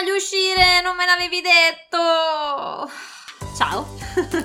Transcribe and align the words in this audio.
voglio 0.00 0.16
uscire, 0.16 0.80
non 0.82 0.96
me 0.96 1.06
l'avevi 1.06 1.40
detto. 1.40 2.90
Ciao, 3.56 3.86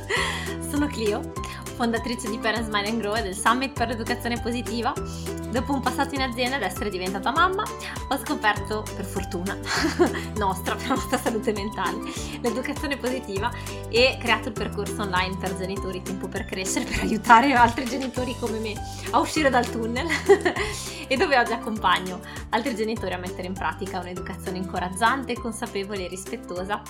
sono 0.70 0.86
Clio, 0.86 1.32
fondatrice 1.80 2.30
di 2.30 2.38
Parent 2.38 2.66
Smile 2.66 2.90
and 2.90 3.00
Grow 3.00 3.16
e 3.16 3.22
del 3.22 3.34
Summit 3.34 3.72
per 3.72 3.88
l'educazione 3.88 4.38
positiva. 4.42 4.92
Dopo 5.50 5.72
un 5.72 5.80
passato 5.80 6.14
in 6.14 6.22
azienda 6.22 6.58
ed 6.58 6.64
essere 6.64 6.90
diventata 6.90 7.32
mamma, 7.32 7.64
ho 7.64 8.18
scoperto, 8.18 8.84
per 8.98 9.06
fortuna 9.06 9.58
nostra, 10.36 10.76
per 10.76 10.90
la 10.90 10.96
nostra 10.96 11.18
salute 11.18 11.54
mentale, 11.54 12.00
l'educazione 12.42 12.98
positiva 12.98 13.50
e 13.88 14.18
creato 14.20 14.50
il 14.50 14.56
percorso 14.56 15.04
online 15.04 15.38
per 15.38 15.56
genitori 15.56 16.02
Tempo 16.02 16.28
per 16.28 16.44
crescere, 16.44 16.84
per 16.84 17.00
aiutare 17.00 17.54
altri 17.54 17.86
genitori 17.86 18.36
come 18.38 18.60
me 18.60 18.74
a 19.12 19.20
uscire 19.20 19.50
dal 19.50 19.70
tunnel 19.70 20.08
e 21.08 21.16
dove 21.16 21.38
oggi 21.38 21.54
accompagno 21.54 22.20
altri 22.50 22.76
genitori 22.76 23.14
a 23.14 23.18
mettere 23.18 23.48
in 23.48 23.54
pratica 23.54 24.00
un'educazione 24.00 24.58
incoraggiante, 24.58 25.34
consapevole 25.36 26.06
e 26.06 26.08
rispettosa 26.10 26.82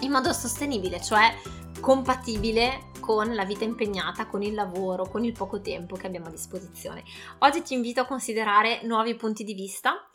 in 0.00 0.10
modo 0.10 0.32
sostenibile, 0.32 1.00
cioè 1.00 1.34
compatibile 1.80 2.90
con 3.00 3.34
la 3.34 3.44
vita 3.44 3.64
impegnata, 3.64 4.26
con 4.26 4.42
il 4.42 4.54
lavoro, 4.54 5.08
con 5.08 5.24
il 5.24 5.32
poco 5.32 5.60
tempo 5.60 5.96
che 5.96 6.06
abbiamo 6.06 6.26
a 6.26 6.30
disposizione. 6.30 7.02
Oggi 7.38 7.62
ti 7.62 7.74
invito 7.74 8.00
a 8.00 8.06
considerare 8.06 8.80
nuovi 8.82 9.14
punti 9.14 9.44
di 9.44 9.54
vista 9.54 10.08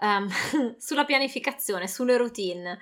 um, 0.00 0.28
sulla 0.78 1.04
pianificazione, 1.04 1.88
sulle 1.88 2.16
routine. 2.16 2.78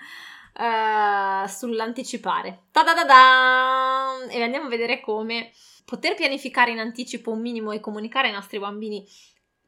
Uh, 0.59 1.47
sull'anticipare. 1.47 2.69
Ta-da-da-da! 2.71 4.27
E 4.31 4.43
andiamo 4.43 4.65
a 4.65 4.71
vedere 4.71 5.03
come 5.03 5.53
poter 5.85 6.15
pianificare 6.15 6.71
in 6.71 6.79
anticipo 6.79 7.31
un 7.31 7.43
minimo 7.43 7.73
e 7.73 7.81
comunicare 7.81 8.29
ai 8.29 8.33
nostri 8.33 8.59
bambini 8.59 9.07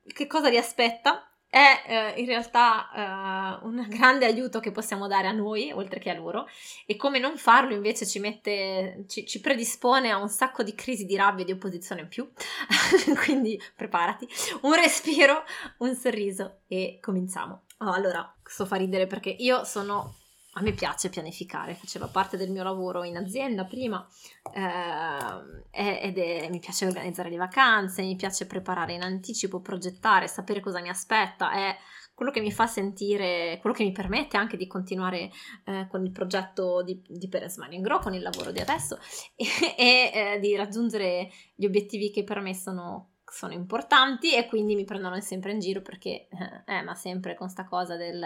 che 0.06 0.26
cosa 0.26 0.48
li 0.48 0.56
aspetta 0.56 1.30
è 1.50 1.82
eh, 1.86 2.20
in 2.20 2.26
realtà 2.26 3.60
eh, 3.60 3.66
un 3.66 3.84
grande 3.88 4.26
aiuto 4.26 4.60
che 4.60 4.70
possiamo 4.70 5.06
dare 5.06 5.26
a 5.26 5.32
noi, 5.32 5.72
oltre 5.72 5.98
che 5.98 6.10
a 6.10 6.14
loro, 6.14 6.46
e 6.86 6.96
come 6.96 7.18
non 7.18 7.36
farlo 7.36 7.74
invece 7.74 8.06
ci 8.06 8.18
mette, 8.18 9.04
ci, 9.08 9.26
ci 9.26 9.40
predispone 9.40 10.10
a 10.10 10.18
un 10.18 10.28
sacco 10.28 10.62
di 10.62 10.74
crisi 10.74 11.06
di 11.06 11.16
rabbia 11.16 11.42
e 11.42 11.46
di 11.46 11.52
opposizione 11.52 12.02
in 12.02 12.08
più. 12.08 12.30
Quindi 13.24 13.60
preparati, 13.74 14.28
un 14.62 14.74
respiro, 14.74 15.42
un 15.78 15.94
sorriso 15.94 16.60
e 16.68 16.98
cominciamo. 17.00 17.64
Oh, 17.78 17.92
allora, 17.92 18.36
sto 18.44 18.66
fa 18.66 18.76
ridere 18.76 19.06
perché 19.06 19.30
io 19.30 19.64
sono 19.64 20.16
a 20.58 20.60
me 20.60 20.72
piace 20.72 21.08
pianificare, 21.08 21.74
faceva 21.74 22.08
parte 22.08 22.36
del 22.36 22.50
mio 22.50 22.64
lavoro 22.64 23.04
in 23.04 23.16
azienda 23.16 23.64
prima 23.64 24.04
eh, 24.52 25.57
ed 25.96 26.18
è, 26.18 26.48
mi 26.50 26.58
piace 26.58 26.86
organizzare 26.86 27.30
le 27.30 27.36
vacanze, 27.36 28.02
mi 28.02 28.16
piace 28.16 28.46
preparare 28.46 28.94
in 28.94 29.02
anticipo, 29.02 29.60
progettare, 29.60 30.28
sapere 30.28 30.60
cosa 30.60 30.80
mi 30.80 30.88
aspetta, 30.88 31.52
è 31.52 31.76
quello 32.14 32.32
che 32.32 32.40
mi 32.40 32.50
fa 32.50 32.66
sentire, 32.66 33.58
quello 33.60 33.76
che 33.76 33.84
mi 33.84 33.92
permette 33.92 34.36
anche 34.36 34.56
di 34.56 34.66
continuare 34.66 35.30
eh, 35.64 35.86
con 35.88 36.04
il 36.04 36.10
progetto 36.10 36.82
di, 36.82 37.00
di 37.06 37.28
Perez 37.28 37.58
Mining 37.58 37.84
Grow, 37.84 38.00
con 38.00 38.12
il 38.12 38.22
lavoro 38.22 38.50
di 38.50 38.58
adesso 38.58 38.98
e, 39.36 39.46
e 39.76 40.10
eh, 40.12 40.38
di 40.40 40.56
raggiungere 40.56 41.30
gli 41.54 41.64
obiettivi 41.64 42.10
che 42.10 42.24
per 42.24 42.40
me 42.40 42.54
sono 42.54 43.10
sono 43.30 43.52
importanti 43.52 44.34
e 44.34 44.46
quindi 44.46 44.74
mi 44.74 44.84
prendono 44.84 45.20
sempre 45.20 45.52
in 45.52 45.60
giro 45.60 45.82
perché, 45.82 46.28
eh, 46.28 46.62
eh 46.78 46.82
ma 46.82 46.94
sempre 46.94 47.34
con 47.34 47.48
sta 47.48 47.66
cosa 47.66 47.96
del 47.96 48.24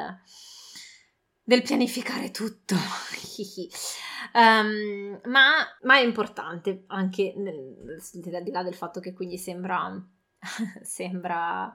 del 1.42 1.62
pianificare 1.62 2.30
tutto. 2.30 2.74
um, 4.34 5.20
ma, 5.30 5.50
ma, 5.82 5.96
è 5.96 6.02
importante 6.02 6.84
anche 6.88 7.34
al 7.36 8.42
di 8.42 8.50
là 8.50 8.62
del 8.62 8.74
fatto 8.74 9.00
che 9.00 9.12
quindi 9.12 9.38
sembra, 9.38 9.90
sembra 10.82 11.74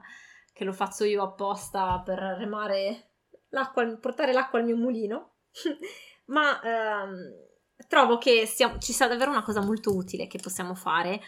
che 0.52 0.64
lo 0.64 0.72
faccio 0.72 1.04
io 1.04 1.22
apposta 1.22 2.00
per 2.04 2.18
remare 2.18 3.10
l'acqua, 3.50 3.86
portare 3.96 4.32
l'acqua 4.32 4.58
al 4.58 4.64
mio 4.64 4.76
mulino. 4.76 5.34
ma 6.26 6.60
um, 6.62 7.16
trovo 7.86 8.18
che 8.18 8.46
sia, 8.46 8.78
ci 8.78 8.92
sia 8.92 9.08
davvero 9.08 9.30
una 9.30 9.42
cosa 9.42 9.62
molto 9.62 9.94
utile 9.94 10.26
che 10.26 10.38
possiamo 10.38 10.74
fare 10.74 11.20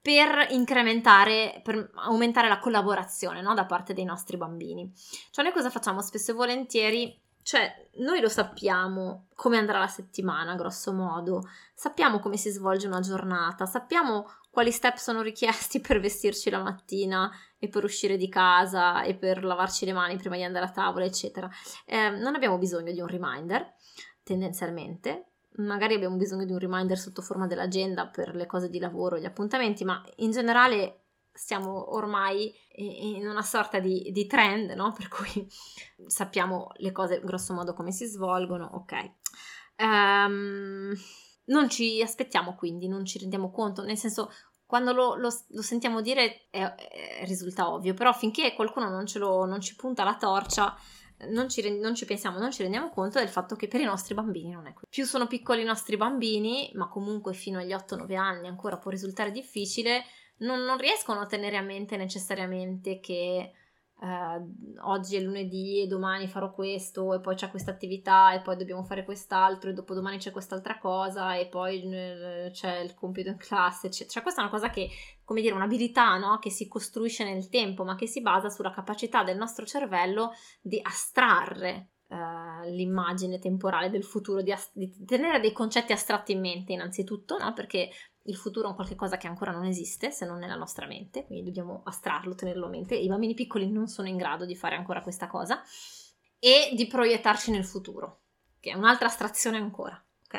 per 0.00 0.48
incrementare, 0.50 1.62
per 1.62 1.90
aumentare 1.94 2.48
la 2.48 2.58
collaborazione 2.58 3.40
no? 3.40 3.54
da 3.54 3.64
parte 3.64 3.94
dei 3.94 4.04
nostri 4.04 4.36
bambini. 4.36 4.92
Cioè 5.30 5.44
noi 5.44 5.54
cosa 5.54 5.70
facciamo 5.70 6.02
spesso 6.02 6.32
e 6.32 6.34
volentieri? 6.34 7.22
Cioè, 7.44 7.88
noi 7.96 8.20
lo 8.20 8.30
sappiamo 8.30 9.26
come 9.34 9.58
andrà 9.58 9.78
la 9.78 9.86
settimana, 9.86 10.54
grosso 10.54 10.94
modo, 10.94 11.42
sappiamo 11.74 12.18
come 12.18 12.38
si 12.38 12.48
svolge 12.48 12.86
una 12.86 13.00
giornata, 13.00 13.66
sappiamo 13.66 14.26
quali 14.50 14.70
step 14.70 14.96
sono 14.96 15.20
richiesti 15.20 15.78
per 15.82 16.00
vestirci 16.00 16.48
la 16.48 16.62
mattina 16.62 17.30
e 17.58 17.68
per 17.68 17.84
uscire 17.84 18.16
di 18.16 18.30
casa 18.30 19.02
e 19.02 19.14
per 19.14 19.44
lavarci 19.44 19.84
le 19.84 19.92
mani 19.92 20.16
prima 20.16 20.36
di 20.36 20.42
andare 20.42 20.64
a 20.64 20.70
tavola, 20.70 21.04
eccetera. 21.04 21.46
Eh, 21.84 22.08
non 22.08 22.34
abbiamo 22.34 22.56
bisogno 22.56 22.92
di 22.92 23.00
un 23.00 23.08
reminder, 23.08 23.74
tendenzialmente. 24.22 25.32
Magari 25.56 25.92
abbiamo 25.94 26.16
bisogno 26.16 26.46
di 26.46 26.52
un 26.52 26.58
reminder 26.58 26.96
sotto 26.96 27.20
forma 27.20 27.46
dell'agenda 27.46 28.06
per 28.06 28.34
le 28.34 28.46
cose 28.46 28.70
di 28.70 28.78
lavoro, 28.78 29.18
gli 29.18 29.26
appuntamenti, 29.26 29.84
ma 29.84 30.02
in 30.16 30.30
generale 30.30 31.03
siamo 31.34 31.94
ormai 31.96 32.54
in 32.76 33.26
una 33.26 33.42
sorta 33.42 33.80
di, 33.80 34.10
di 34.12 34.26
trend, 34.26 34.70
no? 34.70 34.92
Per 34.92 35.08
cui 35.08 35.46
sappiamo 36.06 36.70
le 36.76 36.92
cose 36.92 37.20
grosso 37.20 37.52
modo 37.52 37.74
come 37.74 37.90
si 37.90 38.06
svolgono, 38.06 38.70
ok. 38.72 39.10
Um, 39.76 40.94
non 41.46 41.68
ci 41.68 42.00
aspettiamo 42.00 42.54
quindi, 42.54 42.88
non 42.88 43.04
ci 43.04 43.18
rendiamo 43.18 43.50
conto, 43.50 43.82
nel 43.82 43.98
senso 43.98 44.30
quando 44.64 44.92
lo, 44.92 45.16
lo, 45.16 45.28
lo 45.48 45.62
sentiamo 45.62 46.00
dire 46.00 46.46
è, 46.50 46.62
è, 46.74 47.24
risulta 47.26 47.70
ovvio, 47.70 47.94
però 47.94 48.12
finché 48.12 48.54
qualcuno 48.54 48.88
non, 48.88 49.04
lo, 49.16 49.44
non 49.44 49.60
ci 49.60 49.76
punta 49.76 50.04
la 50.04 50.16
torcia, 50.16 50.74
non 51.28 51.48
ci, 51.48 51.78
non 51.78 51.94
ci, 51.94 52.06
pensiamo, 52.06 52.38
non 52.38 52.50
ci 52.50 52.62
rendiamo 52.62 52.90
conto 52.90 53.18
del 53.18 53.28
fatto 53.28 53.56
che 53.56 53.68
per 53.68 53.80
i 53.80 53.84
nostri 53.84 54.14
bambini 54.14 54.52
non 54.52 54.66
è 54.66 54.72
così. 54.72 54.86
Più 54.88 55.04
sono 55.04 55.26
piccoli 55.26 55.62
i 55.62 55.66
nostri 55.66 55.96
bambini, 55.96 56.70
ma 56.74 56.88
comunque 56.88 57.34
fino 57.34 57.58
agli 57.58 57.72
8-9 57.72 58.16
anni 58.16 58.48
ancora 58.48 58.78
può 58.78 58.90
risultare 58.90 59.30
difficile, 59.30 60.04
non, 60.38 60.62
non 60.64 60.78
riescono 60.78 61.20
a 61.20 61.26
tenere 61.26 61.56
a 61.56 61.62
mente 61.62 61.96
necessariamente 61.96 63.00
che 63.00 63.52
Uh, 64.00 64.76
oggi 64.82 65.16
è 65.16 65.20
lunedì 65.20 65.80
e 65.80 65.86
domani 65.86 66.26
farò 66.26 66.52
questo 66.52 67.14
e 67.14 67.20
poi 67.20 67.36
c'è 67.36 67.48
questa 67.48 67.70
attività 67.70 68.34
e 68.34 68.42
poi 68.42 68.56
dobbiamo 68.56 68.82
fare 68.82 69.04
quest'altro 69.04 69.70
e 69.70 69.72
dopodomani 69.72 70.18
c'è 70.18 70.32
quest'altra 70.32 70.78
cosa 70.78 71.36
e 71.36 71.46
poi 71.46 71.78
uh, 71.86 72.50
c'è 72.50 72.80
il 72.80 72.94
compito 72.94 73.30
in 73.30 73.36
classe 73.36 73.86
eccetera. 73.86 74.10
Cioè 74.10 74.22
questa 74.22 74.40
è 74.40 74.44
una 74.44 74.52
cosa 74.52 74.68
che, 74.68 74.90
come 75.24 75.40
dire, 75.40 75.54
un'abilità 75.54 76.18
no? 76.18 76.38
che 76.38 76.50
si 76.50 76.66
costruisce 76.66 77.24
nel 77.24 77.48
tempo 77.48 77.84
ma 77.84 77.94
che 77.94 78.06
si 78.06 78.20
basa 78.20 78.50
sulla 78.50 78.72
capacità 78.72 79.22
del 79.22 79.36
nostro 79.36 79.64
cervello 79.64 80.32
di 80.60 80.80
astrarre 80.82 81.92
uh, 82.08 82.68
l'immagine 82.68 83.38
temporale 83.38 83.90
del 83.90 84.04
futuro, 84.04 84.42
di, 84.42 84.52
ast- 84.52 84.72
di, 84.74 84.92
tenere 85.06 85.40
dei 85.40 85.52
concetti 85.52 85.92
astratti 85.92 86.32
in 86.32 86.40
mente 86.40 86.72
innanzitutto, 86.72 87.38
no? 87.38 87.52
perché 87.52 87.90
il 88.26 88.36
futuro 88.36 88.66
è 88.66 88.70
un 88.70 88.74
qualche 88.74 88.94
cosa 88.94 89.16
che 89.16 89.26
ancora 89.26 89.50
non 89.50 89.64
esiste 89.64 90.10
se 90.10 90.24
non 90.24 90.38
nella 90.38 90.54
nostra 90.54 90.86
mente, 90.86 91.26
quindi 91.26 91.44
dobbiamo 91.44 91.82
astrarlo, 91.84 92.34
tenerlo 92.34 92.66
a 92.66 92.70
mente. 92.70 92.94
I 92.94 93.08
bambini 93.08 93.34
piccoli 93.34 93.70
non 93.70 93.86
sono 93.86 94.08
in 94.08 94.16
grado 94.16 94.44
di 94.44 94.56
fare 94.56 94.76
ancora 94.76 95.02
questa 95.02 95.26
cosa 95.26 95.62
e 96.38 96.72
di 96.74 96.86
proiettarci 96.86 97.50
nel 97.50 97.64
futuro, 97.64 98.22
che 98.60 98.70
è 98.70 98.74
un'altra 98.74 99.06
astrazione 99.06 99.58
ancora, 99.58 100.02
ok? 100.26 100.34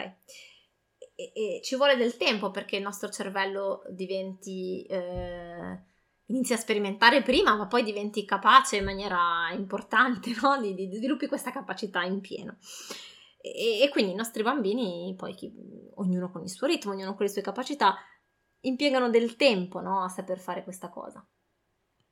E, 1.15 1.31
e 1.33 1.61
ci 1.63 1.75
vuole 1.75 1.95
del 1.95 2.17
tempo 2.17 2.51
perché 2.51 2.75
il 2.75 2.83
nostro 2.83 3.09
cervello 3.09 3.83
diventi 3.89 4.85
eh, 4.85 5.79
inizi 6.27 6.53
a 6.53 6.57
sperimentare 6.57 7.21
prima, 7.21 7.55
ma 7.55 7.67
poi 7.67 7.83
diventi 7.83 8.25
capace 8.25 8.77
in 8.77 8.83
maniera 8.83 9.49
importante, 9.51 10.33
no? 10.41 10.59
di, 10.59 10.73
di, 10.73 10.89
sviluppi 10.95 11.27
questa 11.27 11.51
capacità 11.51 12.03
in 12.03 12.19
pieno. 12.21 12.57
E, 13.45 13.81
e 13.83 13.89
quindi 13.89 14.13
i 14.13 14.15
nostri 14.15 14.41
bambini, 14.41 15.13
poi 15.15 15.35
chi, 15.35 15.53
ognuno 15.95 16.31
con 16.31 16.41
il 16.41 16.49
suo 16.49 16.65
ritmo, 16.65 16.93
ognuno 16.93 17.13
con 17.13 17.25
le 17.25 17.31
sue 17.31 17.43
capacità, 17.43 17.95
impiegano 18.61 19.09
del 19.09 19.35
tempo 19.35 19.81
no? 19.81 20.03
a 20.03 20.09
saper 20.09 20.39
fare 20.39 20.63
questa 20.63 20.89
cosa. 20.89 21.23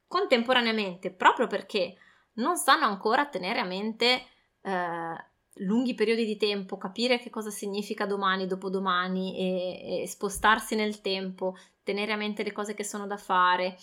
Contemporaneamente, 0.06 1.12
proprio 1.12 1.48
perché 1.48 1.96
non 2.34 2.56
sanno 2.58 2.86
ancora 2.86 3.26
tenere 3.26 3.60
a 3.60 3.66
mente 3.66 4.26
eh, 4.62 5.26
lunghi 5.58 5.96
periodi 5.96 6.24
di 6.24 6.38
tempo, 6.38 6.78
capire 6.78 7.18
che 7.18 7.32
cosa 7.32 7.50
significa 7.50 8.06
domani, 8.06 8.46
dopodomani 8.46 9.36
e, 9.36 10.02
e, 10.02 10.08
spostarsi 10.08 10.76
nel 10.76 11.02
tempo, 11.02 11.56
tenere 11.82 12.12
a 12.12 12.16
mente 12.16 12.44
le 12.44 12.52
cose 12.52 12.76
che 12.76 12.84
sono 12.84 13.08
da 13.08 13.18
fare, 13.18 13.76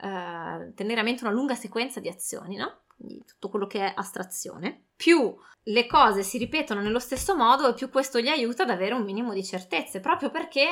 eh, 0.00 0.72
tenere 0.74 1.00
a 1.00 1.02
mente 1.02 1.24
una 1.24 1.32
lunga 1.32 1.56
sequenza 1.56 1.98
di 1.98 2.08
azioni, 2.08 2.54
no? 2.54 2.82
Quindi 2.96 3.24
tutto 3.24 3.48
quello 3.48 3.66
che 3.66 3.80
è 3.80 3.92
astrazione. 3.96 4.83
Più 4.96 5.34
le 5.64 5.86
cose 5.86 6.22
si 6.22 6.38
ripetono 6.38 6.80
nello 6.80 6.98
stesso 6.98 7.34
modo 7.34 7.68
e 7.68 7.74
più 7.74 7.88
questo 7.90 8.20
gli 8.20 8.28
aiuta 8.28 8.64
ad 8.64 8.70
avere 8.70 8.94
un 8.94 9.02
minimo 9.02 9.32
di 9.32 9.44
certezze, 9.44 10.00
proprio 10.00 10.30
perché 10.30 10.66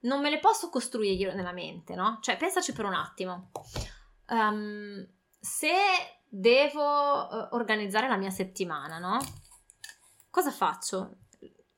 non 0.00 0.20
me 0.20 0.30
le 0.30 0.38
posso 0.38 0.68
costruire 0.68 1.14
io 1.14 1.34
nella 1.34 1.52
mente, 1.52 1.94
no? 1.94 2.18
Cioè, 2.20 2.36
pensaci 2.36 2.72
per 2.72 2.84
un 2.84 2.94
attimo. 2.94 3.50
Um, 4.28 5.06
se 5.40 5.72
devo 6.28 6.82
uh, 6.82 7.48
organizzare 7.52 8.08
la 8.08 8.16
mia 8.16 8.30
settimana, 8.30 8.98
no? 8.98 9.18
Cosa 10.30 10.50
faccio? 10.50 11.16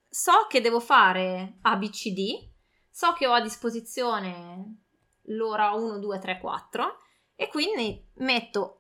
So 0.08 0.46
che 0.48 0.60
devo 0.60 0.80
fare 0.80 1.58
ABCD, 1.62 2.50
so 2.90 3.12
che 3.12 3.26
ho 3.26 3.32
a 3.32 3.40
disposizione 3.40 4.82
l'ora 5.26 5.70
1, 5.72 5.98
2, 5.98 6.18
3, 6.18 6.38
4 6.40 6.96
e 7.36 7.48
quindi 7.48 8.06
metto 8.16 8.79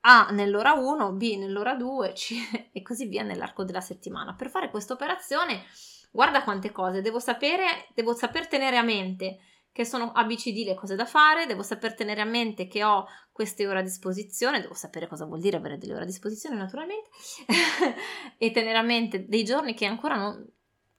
A 0.00 0.30
nell'ora 0.30 0.72
1, 0.72 1.12
B 1.12 1.36
nell'ora 1.36 1.74
2 1.74 2.12
C, 2.12 2.34
e 2.72 2.82
così 2.82 3.06
via 3.06 3.22
nell'arco 3.22 3.64
della 3.64 3.80
settimana. 3.80 4.34
Per 4.34 4.50
fare 4.50 4.70
questa 4.70 4.94
operazione, 4.94 5.64
guarda 6.10 6.42
quante 6.42 6.72
cose, 6.72 7.00
devo 7.00 7.18
sapere, 7.18 7.88
devo 7.94 8.14
saper 8.14 8.48
tenere 8.48 8.76
a 8.76 8.82
mente 8.82 9.38
che 9.72 9.86
sono 9.86 10.12
ABCD 10.12 10.66
le 10.66 10.74
cose 10.74 10.96
da 10.96 11.06
fare, 11.06 11.46
devo 11.46 11.62
saper 11.62 11.94
tenere 11.94 12.20
a 12.20 12.26
mente 12.26 12.68
che 12.68 12.84
ho 12.84 13.06
queste 13.32 13.66
ore 13.66 13.78
a 13.78 13.82
disposizione, 13.82 14.60
devo 14.60 14.74
sapere 14.74 15.08
cosa 15.08 15.24
vuol 15.24 15.40
dire 15.40 15.56
avere 15.56 15.78
delle 15.78 15.94
ore 15.94 16.02
a 16.02 16.06
disposizione 16.06 16.56
naturalmente, 16.56 17.08
e 18.36 18.50
tenere 18.50 18.76
a 18.76 18.82
mente 18.82 19.26
dei 19.26 19.44
giorni 19.44 19.72
che 19.72 19.86
ancora 19.86 20.16
non... 20.16 20.46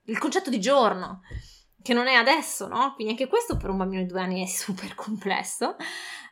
il 0.05 0.17
concetto 0.17 0.49
di 0.49 0.59
giorno, 0.59 1.21
che 1.83 1.93
non 1.93 2.07
è 2.07 2.15
adesso, 2.15 2.67
no? 2.67 2.93
Quindi 2.95 3.13
anche 3.13 3.27
questo 3.27 3.57
per 3.57 3.69
un 3.69 3.77
bambino 3.77 4.01
di 4.01 4.07
due 4.07 4.21
anni 4.21 4.41
è 4.41 4.47
super 4.47 4.95
complesso. 4.95 5.75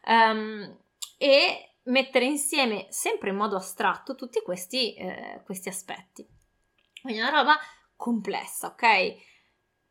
Um, 0.08 0.80
e 1.20 1.71
mettere 1.84 2.26
insieme 2.26 2.88
sempre 2.90 3.30
in 3.30 3.36
modo 3.36 3.56
astratto 3.56 4.16
tutti 4.16 4.42
questi, 4.42 4.94
eh, 4.94 5.42
questi 5.46 5.70
aspetti. 5.70 6.28
Quindi 7.02 7.20
è 7.20 7.24
una 7.24 7.38
roba 7.38 7.58
complessa, 7.96 8.68
ok? 8.68 9.30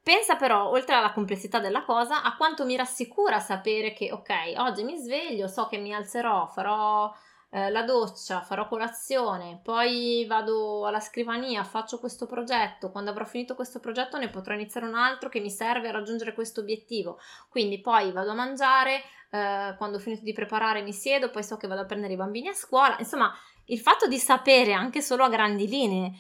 Pensa 0.02 0.36
però, 0.36 0.68
oltre 0.68 0.94
alla 0.94 1.12
complessità 1.12 1.58
della 1.58 1.84
cosa, 1.84 2.22
a 2.22 2.36
quanto 2.36 2.64
mi 2.64 2.76
rassicura 2.76 3.38
sapere 3.38 3.92
che, 3.92 4.12
ok, 4.12 4.54
oggi 4.56 4.82
mi 4.82 4.96
sveglio, 4.96 5.46
so 5.46 5.66
che 5.66 5.78
mi 5.78 5.92
alzerò, 5.92 6.46
farò 6.46 7.12
eh, 7.50 7.70
la 7.70 7.82
doccia, 7.82 8.42
farò 8.42 8.68
colazione, 8.68 9.60
poi 9.62 10.24
vado 10.26 10.86
alla 10.86 11.00
scrivania, 11.00 11.64
faccio 11.64 11.98
questo 11.98 12.26
progetto, 12.26 12.90
quando 12.90 13.10
avrò 13.10 13.24
finito 13.24 13.54
questo 13.54 13.80
progetto 13.80 14.18
ne 14.18 14.30
potrò 14.30 14.54
iniziare 14.54 14.86
un 14.86 14.94
altro 14.94 15.28
che 15.28 15.40
mi 15.40 15.50
serve 15.50 15.88
a 15.88 15.92
raggiungere 15.92 16.32
questo 16.32 16.60
obiettivo. 16.60 17.18
Quindi 17.48 17.80
poi 17.80 18.12
vado 18.12 18.30
a 18.30 18.34
mangiare, 18.34 19.02
eh, 19.30 19.74
quando 19.76 19.96
ho 19.96 20.00
finito 20.00 20.22
di 20.22 20.32
preparare 20.32 20.82
mi 20.82 20.92
siedo, 20.92 21.30
poi 21.30 21.42
so 21.42 21.56
che 21.56 21.66
vado 21.66 21.80
a 21.80 21.86
prendere 21.86 22.12
i 22.12 22.16
bambini 22.16 22.48
a 22.48 22.54
scuola. 22.54 22.96
Insomma, 22.98 23.32
il 23.66 23.80
fatto 23.80 24.06
di 24.06 24.18
sapere 24.18 24.72
anche 24.72 25.02
solo 25.02 25.24
a 25.24 25.28
grandi 25.28 25.66
linee 25.66 26.12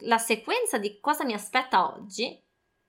la 0.00 0.18
sequenza 0.18 0.78
di 0.78 1.00
cosa 1.00 1.24
mi 1.24 1.32
aspetta 1.32 1.92
oggi 1.94 2.45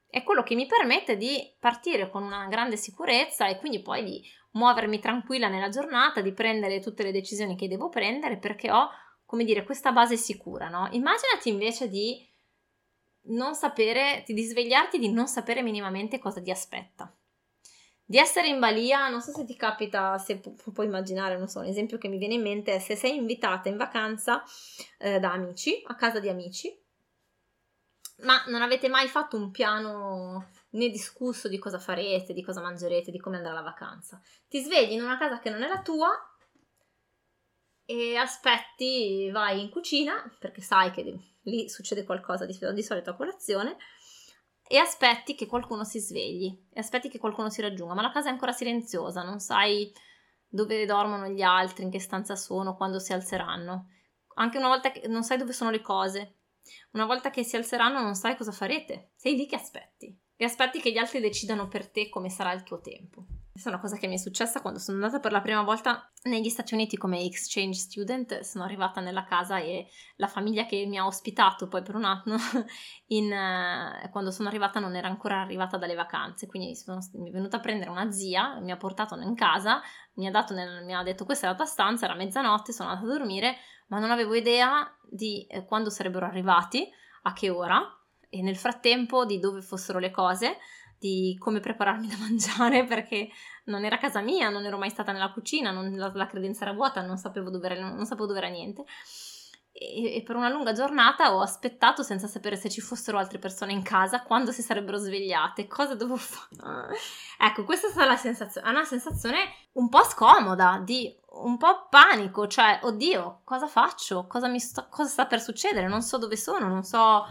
è 0.10 0.24
quello 0.24 0.44
che 0.44 0.56
mi 0.56 0.66
permette 0.66 1.18
di 1.18 1.54
partire 1.60 2.10
con 2.10 2.24
una 2.24 2.48
grande 2.48 2.78
sicurezza 2.78 3.48
e 3.48 3.58
quindi 3.58 3.82
poi 3.82 4.04
di 4.04 4.24
muovermi 4.52 5.00
tranquilla 5.00 5.48
nella 5.48 5.70
giornata, 5.70 6.22
di 6.22 6.34
prendere 6.34 6.80
tutte 6.80 7.04
le 7.04 7.12
decisioni 7.12 7.56
che 7.56 7.68
devo 7.68 7.90
prendere 7.90 8.38
perché 8.38 8.72
ho, 8.72 8.90
come 9.26 9.44
dire, 9.44 9.64
questa 9.64 9.92
base 9.92 10.18
sicura, 10.18 10.70
no? 10.70 10.88
Immaginati 10.92 11.50
invece 11.50 11.90
di 11.90 12.26
non 13.30 13.56
sapere, 13.56 14.24
di 14.26 14.42
svegliarti 14.42 15.00
di 15.00 15.12
non 15.12 15.28
sapere 15.28 15.62
minimamente 15.62 16.18
cosa 16.18 16.42
ti 16.42 16.50
aspetta. 16.50 17.14
Di 18.10 18.18
essere 18.18 18.48
in 18.48 18.60
balia, 18.60 19.10
non 19.10 19.22
so 19.22 19.32
se 19.32 19.44
ti 19.44 19.58
capita, 19.58 20.18
se 20.18 20.38
pu- 20.38 20.72
puoi 20.72 20.86
immaginare, 20.86 21.38
non 21.38 21.50
so, 21.50 21.60
un 21.60 21.66
esempio 21.66 21.98
che 21.98 22.08
mi 22.08 22.18
viene 22.18 22.36
in 22.36 22.42
mente 22.42 22.74
è 22.74 22.80
se 22.80 22.96
sei 22.96 23.18
invitata 23.18 23.68
in 23.68 23.76
vacanza 23.76 24.42
eh, 24.98 25.20
da 25.20 25.34
amici, 25.34 25.82
a 25.88 25.96
casa 25.96 26.22
di 26.22 26.30
amici, 26.30 26.74
ma 28.22 28.44
non 28.48 28.62
avete 28.62 28.90
mai 28.90 29.08
fatto 29.08 29.38
un 29.38 29.52
piano 29.52 30.50
né 30.72 30.90
discusso 30.90 31.48
di 31.48 31.60
cosa 31.60 31.80
farete, 31.80 32.34
di 32.34 32.44
cosa 32.44 32.62
mangerete, 32.62 33.12
di 33.12 33.20
come 33.20 33.38
andrà 33.38 33.54
la 33.54 33.62
vacanza. 33.62 34.22
Ti 34.48 34.60
svegli 34.60 34.94
in 34.94 35.04
una 35.04 35.18
casa 35.18 35.40
che 35.40 35.50
non 35.50 35.64
è 35.64 35.68
la 35.68 35.82
tua 35.82 36.10
e 37.86 38.18
aspetti, 38.18 39.30
vai 39.32 39.62
in 39.62 39.70
cucina, 39.70 40.30
perché 40.40 40.62
sai 40.62 40.92
che 40.92 41.18
lì 41.44 41.70
succede 41.70 42.04
qualcosa 42.04 42.46
di, 42.46 42.58
di 42.74 42.84
solito 42.84 43.12
a 43.12 43.16
colazione, 43.16 43.78
e 44.68 44.78
aspetti 44.78 45.36
che 45.36 45.46
qualcuno 45.46 45.86
si 45.86 46.00
svegli, 46.00 46.68
e 46.74 46.80
aspetti 46.80 47.08
che 47.08 47.20
qualcuno 47.20 47.50
si 47.50 47.62
raggiunga, 47.62 47.94
ma 47.94 48.02
la 48.02 48.12
casa 48.12 48.28
è 48.28 48.32
ancora 48.32 48.52
silenziosa, 48.52 49.24
non 49.24 49.40
sai 49.40 49.94
dove 50.50 50.86
dormono 50.86 51.28
gli 51.30 51.42
altri, 51.42 51.84
in 51.84 51.92
che 51.92 52.00
stanza 52.00 52.36
sono, 52.36 52.76
quando 52.76 53.00
si 53.00 53.14
alzeranno. 53.14 53.88
Anche 54.36 54.58
una 54.58 54.68
volta 54.68 54.92
che 54.92 55.08
non 55.08 55.24
sai 55.24 55.38
dove 55.38 55.54
sono 55.54 55.70
le 55.70 55.82
cose, 55.82 56.37
una 56.92 57.06
volta 57.06 57.30
che 57.30 57.44
si 57.44 57.56
alzeranno 57.56 58.02
non 58.02 58.16
sai 58.16 58.36
cosa 58.36 58.52
farete, 58.52 59.12
sei 59.16 59.36
lì 59.36 59.46
che 59.46 59.56
aspetti 59.56 60.16
e 60.36 60.46
aspetti 60.46 60.80
che 60.80 60.92
gli 60.92 60.98
altri 60.98 61.20
decidano 61.20 61.68
per 61.68 61.90
te 61.90 62.10
come 62.10 62.30
sarà 62.30 62.52
il 62.54 62.64
tuo 62.64 62.80
tempo. 62.80 63.26
Questa 63.58 63.72
è 63.72 63.74
una 63.74 63.82
cosa 63.82 63.98
che 64.00 64.08
mi 64.08 64.14
è 64.14 64.20
successa 64.20 64.62
quando 64.62 64.78
sono 64.78 64.98
andata 64.98 65.20
per 65.20 65.32
la 65.32 65.42
prima 65.42 65.64
volta 65.64 66.12
negli 66.26 66.48
Stati 66.48 66.76
Uniti 66.76 66.96
come 66.96 67.24
exchange 67.24 67.80
student. 67.80 68.42
Sono 68.42 68.64
arrivata 68.64 69.02
nella 69.02 69.24
casa 69.24 69.58
e 69.58 69.88
la 70.18 70.28
famiglia 70.28 70.68
che 70.68 70.86
mi 70.86 71.00
ha 71.00 71.08
ospitato 71.08 71.68
poi 71.68 71.82
per 71.82 71.96
un 71.96 72.04
anno, 72.04 72.38
in, 73.08 73.32
uh, 73.32 74.10
quando 74.12 74.30
sono 74.30 74.48
arrivata 74.48 74.80
non 74.80 74.96
era 74.96 75.08
ancora 75.08 75.42
arrivata 75.42 75.78
dalle 75.78 75.96
vacanze, 75.96 76.46
quindi 76.46 76.76
sono, 76.76 77.00
mi 77.14 77.30
è 77.30 77.32
venuta 77.32 77.58
a 77.58 77.60
prendere 77.60 77.90
una 77.90 78.12
zia, 78.12 78.60
mi 78.60 78.70
ha 78.70 78.78
portato 78.78 79.16
in 79.16 79.34
casa, 79.34 79.82
mi 80.18 80.28
ha, 80.28 80.46
nel, 80.52 80.86
mi 80.86 80.94
ha 80.94 81.02
detto 81.02 81.26
questa 81.26 81.48
è 81.48 81.50
la 81.50 81.56
tua 81.56 81.66
stanza, 81.66 82.06
era 82.06 82.14
mezzanotte, 82.14 82.72
sono 82.72 82.90
andata 82.90 83.08
a 83.08 83.12
dormire, 83.12 83.56
ma 83.88 84.00
non 84.00 84.12
avevo 84.12 84.34
idea 84.34 84.90
di 85.04 85.46
eh, 85.48 85.66
quando 85.66 85.90
sarebbero 85.90 86.26
arrivati, 86.26 86.88
a 87.24 87.34
che 87.34 87.50
ora 87.50 87.82
e 88.30 88.42
nel 88.42 88.58
frattempo 88.58 89.26
di 89.26 89.40
dove 89.40 89.62
fossero 89.62 90.00
le 90.00 90.12
cose, 90.12 90.58
di 91.00 91.36
come 91.40 91.60
prepararmi 91.60 92.08
da 92.08 92.18
mangiare 92.18 92.86
perché 92.86 93.30
non 93.66 93.86
era 93.86 93.98
casa 93.98 94.22
mia, 94.22 94.50
non 94.50 94.66
ero 94.66 94.78
mai 94.78 94.90
stata 94.90 95.12
nella 95.12 95.32
cucina, 95.32 95.72
non, 95.72 95.96
la, 95.96 96.12
la, 96.14 96.28
credenza 96.28 96.64
era 96.64 96.74
vuota, 96.74 97.02
non 97.02 97.18
sapevo 97.18 97.50
dove 97.50 97.70
era, 97.70 97.80
non 97.80 98.06
sapevo 98.06 98.28
dove 98.28 98.40
era 98.40 98.48
niente. 98.48 98.86
E, 99.80 100.24
per 100.26 100.36
una 100.36 100.50
lunga 100.50 100.72
giornata 100.72 101.36
ho 101.36 101.42
aspettato 101.42 102.02
senza 102.02 102.26
sapere 102.26 102.56
se 102.56 102.68
ci 102.68 102.82
fossero 102.82 103.20
altre 103.20 103.38
persone 103.38 103.74
in 103.74 103.84
casa, 103.84 104.24
quando 104.24 104.52
si 104.52 104.64
sarebbero 104.64 104.98
svegliate, 104.98 105.68
cosa 105.68 105.94
dovevo 105.94 106.18
fare. 106.18 106.98
Ecco, 107.40 107.64
questa 107.64 107.86
è 107.86 107.92
stata 107.92 108.08
la 108.08 108.16
sensazione, 108.16 108.68
una 108.68 108.84
sensazione 108.84 109.38
un 109.74 109.90
po' 109.90 110.04
scomoda, 110.04 110.82
di 110.84 111.16
un 111.44 111.58
po' 111.58 111.88
panico, 111.88 112.48
cioè, 112.48 112.80
oddio, 112.82 113.42
cosa 113.44 113.68
faccio? 113.68 114.26
Cosa, 114.26 114.48
mi 114.48 114.60
sta, 114.60 114.88
cosa 114.90 115.08
sta 115.08 115.28
per 115.28 115.40
succedere? 115.40 115.88
Non 115.88 116.02
so 116.02 116.18
dove 116.18 116.36
sono, 116.36 116.68
non 116.68 116.84
so 116.84 117.24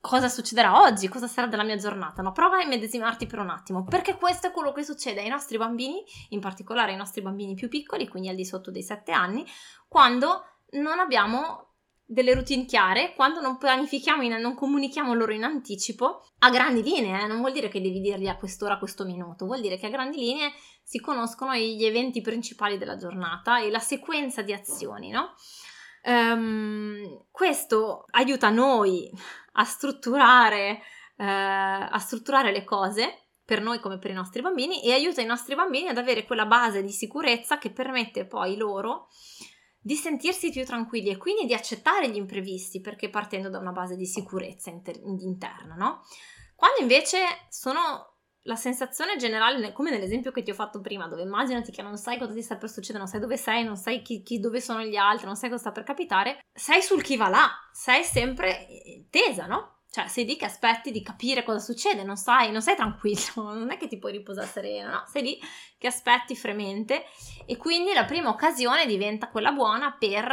cosa 0.00 0.28
succederà 0.28 0.80
oggi, 0.80 1.08
cosa 1.08 1.26
sarà 1.26 1.46
della 1.46 1.64
mia 1.64 1.76
giornata, 1.76 2.22
no? 2.22 2.32
Prova 2.32 2.56
a 2.56 2.62
immedesimarti 2.62 3.26
per 3.26 3.40
un 3.40 3.50
attimo, 3.50 3.84
perché 3.84 4.16
questo 4.16 4.46
è 4.46 4.50
quello 4.50 4.72
che 4.72 4.82
succede 4.82 5.20
ai 5.20 5.28
nostri 5.28 5.58
bambini, 5.58 6.02
in 6.30 6.40
particolare 6.40 6.92
ai 6.92 6.96
nostri 6.96 7.20
bambini 7.20 7.54
più 7.54 7.68
piccoli, 7.68 8.08
quindi 8.08 8.30
al 8.30 8.36
di 8.36 8.46
sotto 8.46 8.70
dei 8.70 8.82
7 8.82 9.12
anni, 9.12 9.44
quando 9.86 10.44
non 10.70 10.98
abbiamo 10.98 11.68
delle 12.10 12.32
routine 12.32 12.64
chiare, 12.64 13.12
quando 13.14 13.40
non 13.40 13.58
pianifichiamo, 13.58 14.22
in, 14.22 14.32
non 14.36 14.54
comunichiamo 14.54 15.12
loro 15.12 15.32
in 15.32 15.44
anticipo, 15.44 16.26
a 16.38 16.48
grandi 16.48 16.82
linee, 16.82 17.20
eh? 17.20 17.26
non 17.26 17.40
vuol 17.40 17.52
dire 17.52 17.68
che 17.68 17.82
devi 17.82 18.00
dirgli 18.00 18.28
a 18.28 18.38
quest'ora, 18.38 18.74
a 18.74 18.78
questo 18.78 19.04
minuto, 19.04 19.44
vuol 19.44 19.60
dire 19.60 19.76
che 19.76 19.86
a 19.86 19.90
grandi 19.90 20.16
linee 20.18 20.50
si 20.82 21.00
conoscono 21.00 21.54
gli 21.54 21.84
eventi 21.84 22.22
principali 22.22 22.78
della 22.78 22.96
giornata 22.96 23.60
e 23.60 23.70
la 23.70 23.78
sequenza 23.78 24.40
di 24.40 24.54
azioni, 24.54 25.10
no? 25.10 25.34
Um, 26.04 27.26
questo 27.30 28.06
aiuta 28.12 28.48
noi 28.48 29.10
a 29.52 29.64
strutturare, 29.64 30.80
uh, 31.16 31.24
a 31.24 31.98
strutturare 31.98 32.52
le 32.52 32.64
cose 32.64 33.32
per 33.44 33.60
noi 33.60 33.80
come 33.80 33.98
per 33.98 34.12
i 34.12 34.14
nostri 34.14 34.40
bambini 34.40 34.82
e 34.82 34.92
aiuta 34.92 35.20
i 35.20 35.26
nostri 35.26 35.54
bambini 35.54 35.88
ad 35.88 35.98
avere 35.98 36.24
quella 36.24 36.46
base 36.46 36.82
di 36.82 36.92
sicurezza 36.92 37.58
che 37.58 37.70
permette 37.70 38.26
poi 38.26 38.56
loro 38.56 39.08
di 39.88 39.94
sentirsi 39.94 40.50
più 40.50 40.66
tranquilli 40.66 41.08
e 41.08 41.16
quindi 41.16 41.46
di 41.46 41.54
accettare 41.54 42.10
gli 42.10 42.16
imprevisti 42.16 42.82
perché 42.82 43.08
partendo 43.08 43.48
da 43.48 43.56
una 43.56 43.72
base 43.72 43.96
di 43.96 44.04
sicurezza 44.04 44.68
inter- 44.68 45.00
interna, 45.02 45.76
no? 45.76 46.02
Quando 46.54 46.82
invece 46.82 47.20
sono 47.48 48.16
la 48.42 48.54
sensazione 48.54 49.16
generale, 49.16 49.72
come 49.72 49.90
nell'esempio 49.90 50.30
che 50.30 50.42
ti 50.42 50.50
ho 50.50 50.54
fatto 50.54 50.82
prima, 50.82 51.08
dove 51.08 51.22
immaginati 51.22 51.72
che 51.72 51.80
non 51.80 51.96
sai 51.96 52.18
cosa 52.18 52.34
ti 52.34 52.42
sta 52.42 52.58
per 52.58 52.68
succedere, 52.68 52.98
non 52.98 53.06
sai 53.06 53.20
dove 53.20 53.38
sei, 53.38 53.64
non 53.64 53.76
sai 53.76 54.02
chi, 54.02 54.22
chi, 54.22 54.38
dove 54.40 54.60
sono 54.60 54.82
gli 54.82 54.96
altri, 54.96 55.24
non 55.24 55.36
sai 55.36 55.48
cosa 55.48 55.62
sta 55.62 55.72
per 55.72 55.84
capitare, 55.84 56.38
sei 56.52 56.82
sul 56.82 57.02
chi 57.02 57.16
va 57.16 57.28
là, 57.28 57.48
sei 57.72 58.04
sempre 58.04 58.68
eh, 58.68 59.06
tesa, 59.08 59.46
no? 59.46 59.77
Cioè, 59.90 60.06
sei 60.06 60.26
lì 60.26 60.36
che 60.36 60.44
aspetti 60.44 60.90
di 60.90 61.02
capire 61.02 61.42
cosa 61.42 61.60
succede, 61.60 62.02
non 62.02 62.16
sai, 62.16 62.52
non 62.52 62.60
sei 62.60 62.76
tranquillo, 62.76 63.42
non 63.54 63.70
è 63.70 63.78
che 63.78 63.88
ti 63.88 63.98
puoi 63.98 64.12
riposare 64.12 64.46
sereno, 64.46 64.90
no? 64.90 65.04
Sei 65.10 65.22
lì 65.22 65.40
che 65.78 65.86
aspetti 65.86 66.36
fremente 66.36 67.04
e 67.46 67.56
quindi 67.56 67.94
la 67.94 68.04
prima 68.04 68.28
occasione 68.28 68.86
diventa 68.86 69.28
quella 69.28 69.52
buona 69.52 69.92
per 69.92 70.30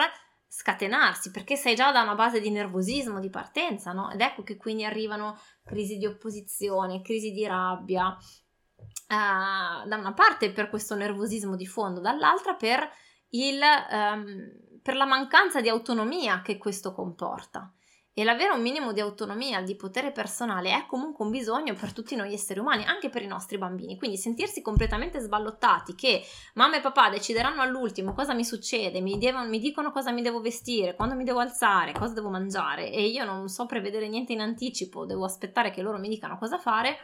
scatenarsi, 0.48 1.32
perché 1.32 1.56
sei 1.56 1.76
già 1.76 1.92
da 1.92 2.02
una 2.02 2.16
base 2.16 2.40
di 2.40 2.50
nervosismo 2.50 3.20
di 3.20 3.30
partenza, 3.30 3.94
no? 3.94 4.12
Ed 4.12 4.22
ecco 4.22 4.44
che 4.44 4.58
quindi 4.58 4.84
arrivano 4.84 5.40
crisi 5.64 5.98
di 5.98 6.06
opposizione, 6.06 7.02
crisi 7.02 7.32
di 7.32 7.46
rabbia, 7.46 8.08
uh, 8.08 9.88
da 9.88 9.96
una 9.98 10.14
parte 10.14 10.52
per 10.52 10.70
questo 10.70 10.96
nervosismo 10.96 11.56
di 11.56 11.66
fondo, 11.66 12.00
dall'altra 12.00 12.56
per, 12.56 12.90
il, 13.30 13.60
um, 13.92 14.80
per 14.82 14.96
la 14.96 15.06
mancanza 15.06 15.62
di 15.62 15.70
autonomia 15.70 16.42
che 16.42 16.58
questo 16.58 16.94
comporta. 16.94 17.74
E 18.18 18.24
l'avere 18.24 18.54
un 18.54 18.62
minimo 18.62 18.94
di 18.94 19.02
autonomia, 19.02 19.62
di 19.62 19.76
potere 19.76 20.14
personale 20.14 20.72
è 20.72 20.86
comunque 20.86 21.26
un 21.26 21.32
bisogno 21.32 21.74
per 21.74 21.92
tutti 21.92 22.16
noi 22.16 22.32
esseri 22.32 22.62
umani, 22.62 22.86
anche 22.86 23.10
per 23.10 23.22
i 23.22 23.28
nostri 23.28 23.58
bambini. 23.58 23.98
Quindi 23.98 24.16
sentirsi 24.16 24.62
completamente 24.62 25.20
sballottati 25.20 25.96
che 25.96 26.24
mamma 26.54 26.78
e 26.78 26.80
papà 26.80 27.10
decideranno 27.10 27.62
all'ultimo 27.62 28.14
cosa 28.14 28.34
mi 28.34 28.46
succede, 28.46 29.02
mi, 29.02 29.18
devono, 29.18 29.50
mi 29.50 29.60
dicono 29.60 29.92
cosa 29.92 30.12
mi 30.12 30.22
devo 30.22 30.40
vestire, 30.40 30.96
quando 30.96 31.14
mi 31.16 31.26
devo 31.26 31.40
alzare, 31.40 31.92
cosa 31.92 32.14
devo 32.14 32.30
mangiare 32.30 32.90
e 32.90 33.06
io 33.06 33.26
non 33.26 33.50
so 33.50 33.66
prevedere 33.66 34.08
niente 34.08 34.32
in 34.32 34.40
anticipo, 34.40 35.06
devo 35.06 35.26
aspettare 35.26 35.72
che 35.72 35.82
loro 35.82 35.98
mi 35.98 36.08
dicano 36.08 36.38
cosa 36.38 36.58
fare 36.58 36.98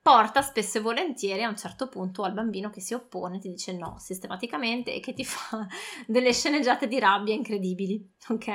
porta 0.00 0.40
spesso 0.40 0.78
e 0.78 0.80
volentieri 0.80 1.42
a 1.42 1.50
un 1.50 1.56
certo 1.58 1.88
punto 1.88 2.22
al 2.22 2.32
bambino 2.32 2.70
che 2.70 2.80
si 2.80 2.94
oppone, 2.94 3.38
ti 3.38 3.50
dice 3.50 3.76
no 3.76 3.96
sistematicamente 3.98 4.94
e 4.94 5.00
che 5.00 5.12
ti 5.12 5.24
fa 5.28 5.66
delle 6.06 6.32
sceneggiate 6.32 6.88
di 6.88 6.98
rabbia 6.98 7.34
incredibili, 7.34 8.14
ok? 8.28 8.46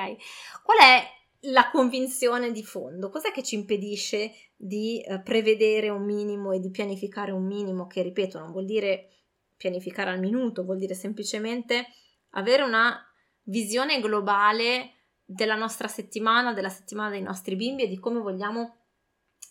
Qual 0.63 0.79
è 0.79 1.21
la 1.43 1.69
convinzione 1.71 2.51
di 2.51 2.63
fondo? 2.63 3.09
Cos'è 3.09 3.31
che 3.31 3.43
ci 3.43 3.55
impedisce 3.55 4.31
di 4.55 5.01
eh, 5.01 5.21
prevedere 5.21 5.89
un 5.89 6.03
minimo 6.03 6.51
e 6.51 6.59
di 6.59 6.69
pianificare 6.69 7.31
un 7.31 7.45
minimo 7.45 7.88
che, 7.88 8.01
ripeto, 8.01 8.39
non 8.39 8.51
vuol 8.51 8.65
dire 8.65 9.09
pianificare 9.57 10.09
al 10.09 10.19
minuto, 10.19 10.63
vuol 10.63 10.77
dire 10.77 10.93
semplicemente 10.93 11.88
avere 12.31 12.63
una 12.63 12.97
visione 13.43 14.00
globale 14.00 14.91
della 15.25 15.55
nostra 15.55 15.88
settimana, 15.88 16.53
della 16.53 16.69
settimana 16.69 17.09
dei 17.09 17.21
nostri 17.21 17.55
bimbi 17.55 17.83
e 17.83 17.88
di 17.88 18.00
come 18.00 18.19
vogliamo 18.19 18.82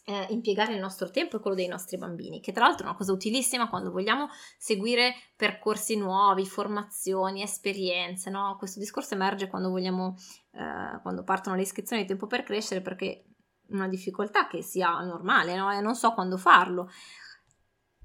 eh, 0.04 0.26
impiegare 0.30 0.74
il 0.74 0.80
nostro 0.80 1.10
tempo 1.10 1.36
e 1.36 1.40
quello 1.40 1.56
dei 1.56 1.68
nostri 1.68 1.96
bambini, 1.96 2.40
che 2.40 2.52
tra 2.52 2.64
l'altro 2.64 2.84
è 2.84 2.88
una 2.88 2.96
cosa 2.96 3.12
utilissima 3.12 3.68
quando 3.68 3.90
vogliamo 3.90 4.28
seguire 4.58 5.14
percorsi 5.36 5.96
nuovi, 5.96 6.46
formazioni, 6.46 7.42
esperienze, 7.42 8.30
no? 8.30 8.56
Questo 8.58 8.80
discorso 8.80 9.14
emerge 9.14 9.48
quando 9.48 9.70
vogliamo, 9.70 10.16
eh, 10.52 11.00
quando 11.02 11.22
partono 11.22 11.56
le 11.56 11.62
iscrizioni 11.62 12.02
di 12.02 12.08
tempo 12.08 12.26
per 12.26 12.42
crescere, 12.42 12.80
perché 12.80 13.24
una 13.68 13.88
difficoltà 13.88 14.48
che 14.48 14.62
sia 14.62 15.00
normale, 15.00 15.54
no? 15.54 15.72
E 15.72 15.80
non 15.80 15.94
so 15.94 16.12
quando 16.12 16.36
farlo. 16.36 16.90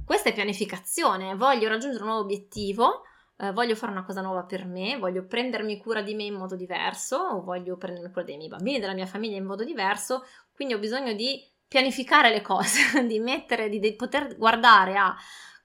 Questa 0.05 0.29
è 0.29 0.33
pianificazione, 0.33 1.35
voglio 1.35 1.67
raggiungere 1.67 2.03
un 2.03 2.09
nuovo 2.09 2.23
obiettivo, 2.23 3.01
eh, 3.37 3.51
voglio 3.51 3.75
fare 3.75 3.91
una 3.91 4.05
cosa 4.05 4.21
nuova 4.21 4.45
per 4.45 4.65
me, 4.65 4.97
voglio 4.97 5.25
prendermi 5.25 5.77
cura 5.79 6.01
di 6.01 6.15
me 6.15 6.23
in 6.23 6.35
modo 6.35 6.55
diverso, 6.55 7.17
o 7.17 7.41
voglio 7.41 7.75
prendermi 7.75 8.09
cura 8.11 8.23
dei 8.23 8.37
miei 8.37 8.49
bambini, 8.49 8.79
della 8.79 8.93
mia 8.93 9.05
famiglia 9.05 9.35
in 9.35 9.45
modo 9.45 9.63
diverso, 9.63 10.23
quindi 10.53 10.73
ho 10.73 10.79
bisogno 10.79 11.13
di 11.13 11.43
pianificare 11.67 12.29
le 12.29 12.41
cose, 12.41 12.79
di 13.05 13.19
mettere, 13.19 13.69
di, 13.69 13.79
di 13.79 13.95
poter 13.95 14.37
guardare 14.37 14.97
a 14.97 15.15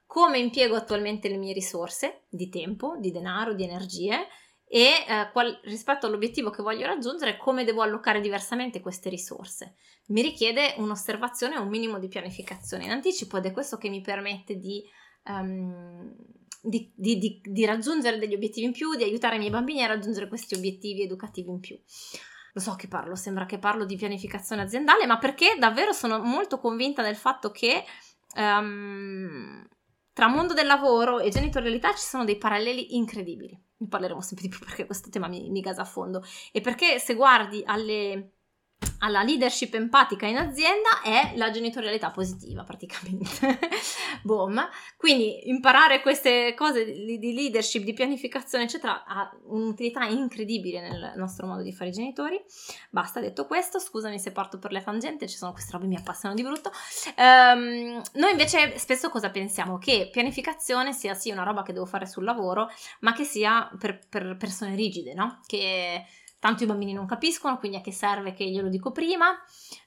come 0.05 0.37
impiego 0.37 0.75
attualmente 0.75 1.27
le 1.27 1.37
mie 1.37 1.53
risorse 1.53 2.25
di 2.29 2.49
tempo, 2.49 2.97
di 2.99 3.11
denaro, 3.11 3.53
di 3.53 3.63
energie 3.63 4.27
e 4.67 5.05
eh, 5.07 5.29
qual, 5.31 5.59
rispetto 5.63 6.05
all'obiettivo 6.05 6.49
che 6.49 6.61
voglio 6.61 6.85
raggiungere, 6.85 7.37
come 7.37 7.63
devo 7.63 7.81
allocare 7.81 8.21
diversamente 8.21 8.79
queste 8.79 9.09
risorse. 9.09 9.75
Mi 10.07 10.21
richiede 10.21 10.75
un'osservazione 10.77 11.55
e 11.55 11.59
un 11.59 11.67
minimo 11.67 11.97
di 11.97 12.09
pianificazione 12.09 12.83
in 12.83 12.91
anticipo 12.91 13.37
ed 13.37 13.45
è 13.45 13.51
questo 13.51 13.77
che 13.77 13.89
mi 13.89 14.01
permette 14.01 14.57
di, 14.57 14.83
um, 15.25 16.13
di, 16.61 16.91
di, 16.95 17.41
di 17.41 17.65
raggiungere 17.65 18.19
degli 18.19 18.35
obiettivi 18.35 18.67
in 18.67 18.71
più, 18.73 18.95
di 18.95 19.03
aiutare 19.03 19.35
i 19.35 19.39
miei 19.39 19.51
bambini 19.51 19.83
a 19.83 19.87
raggiungere 19.87 20.27
questi 20.27 20.53
obiettivi 20.53 21.03
educativi 21.03 21.49
in 21.49 21.59
più 21.59 21.79
lo 22.53 22.61
so 22.61 22.75
che 22.75 22.87
parlo, 22.87 23.15
sembra 23.15 23.45
che 23.45 23.57
parlo 23.57 23.83
di 23.83 23.95
pianificazione 23.95 24.61
aziendale, 24.61 25.07
ma 25.07 25.17
perché 25.17 25.55
davvero 25.57 25.91
sono 25.91 26.19
molto 26.19 26.59
convinta 26.59 27.01
del 27.01 27.15
fatto 27.15 27.49
che 27.49 27.83
um, 28.35 29.67
tra 30.13 30.27
mondo 30.27 30.53
del 30.53 30.67
lavoro 30.67 31.19
e 31.19 31.29
genitorialità 31.29 31.91
ci 31.93 32.05
sono 32.05 32.23
dei 32.23 32.37
paralleli 32.37 32.95
incredibili. 32.95 33.59
Ne 33.77 33.87
parleremo 33.87 34.21
sempre 34.21 34.47
di 34.47 34.55
più 34.55 34.63
perché 34.63 34.85
questo 34.85 35.09
tema 35.09 35.27
mi, 35.27 35.49
mi 35.49 35.61
gasa 35.61 35.81
a 35.81 35.85
fondo. 35.85 36.23
E 36.51 36.61
perché 36.61 36.99
se 36.99 37.15
guardi 37.15 37.63
alle 37.65 38.32
alla 39.03 39.21
leadership 39.21 39.73
empatica 39.73 40.25
in 40.25 40.37
azienda 40.37 41.01
è 41.03 41.33
la 41.35 41.51
genitorialità 41.51 42.09
positiva 42.09 42.63
praticamente. 42.65 43.59
Boom. 44.23 44.67
Quindi 44.97 45.49
imparare 45.49 46.01
queste 46.01 46.53
cose 46.55 46.85
di, 46.85 47.33
leadership, 47.33 47.83
di 47.83 47.93
pianificazione, 47.93 48.63
eccetera, 48.63 49.03
ha 49.05 49.29
un'utilità 49.47 50.05
incredibile 50.05 50.81
nel 50.81 51.13
nostro 51.17 51.45
modo 51.45 51.61
di 51.61 51.73
fare 51.73 51.89
i 51.89 51.93
genitori. 51.93 52.41
Basta, 52.89 53.19
detto 53.19 53.45
questo, 53.45 53.79
scusami 53.79 54.17
se 54.19 54.31
parto 54.31 54.57
per 54.57 54.71
le 54.71 54.81
tangenti, 54.81 55.27
ci 55.27 55.37
sono 55.37 55.51
queste 55.51 55.71
robe 55.73 55.83
che 55.83 55.89
mi 55.89 55.97
appassionano 55.97 56.39
di 56.39 56.47
brutto. 56.47 56.71
Um, 57.17 58.01
noi 58.13 58.31
invece 58.31 58.77
spesso 58.77 59.09
cosa 59.09 59.29
pensiamo? 59.29 59.77
Che 59.77 60.09
pianificazione 60.11 60.93
sia 60.93 61.13
sì 61.13 61.29
una 61.29 61.43
roba 61.43 61.63
che 61.63 61.73
devo 61.73 61.85
fare 61.85 62.05
sul 62.05 62.23
lavoro, 62.23 62.69
ma 63.01 63.13
che 63.13 63.25
sia 63.25 63.69
per, 63.77 63.99
per 64.07 64.37
persone 64.37 64.75
rigide, 64.75 65.13
no? 65.13 65.41
Che 65.45 66.05
Tanto 66.43 66.63
i 66.63 66.67
bambini 66.67 66.91
non 66.91 67.05
capiscono, 67.05 67.57
quindi 67.57 67.77
a 67.77 67.79
che 67.79 67.93
serve 67.93 68.33
che 68.33 68.43
glielo 68.43 68.67
dico 68.67 68.91
prima, 68.91 69.33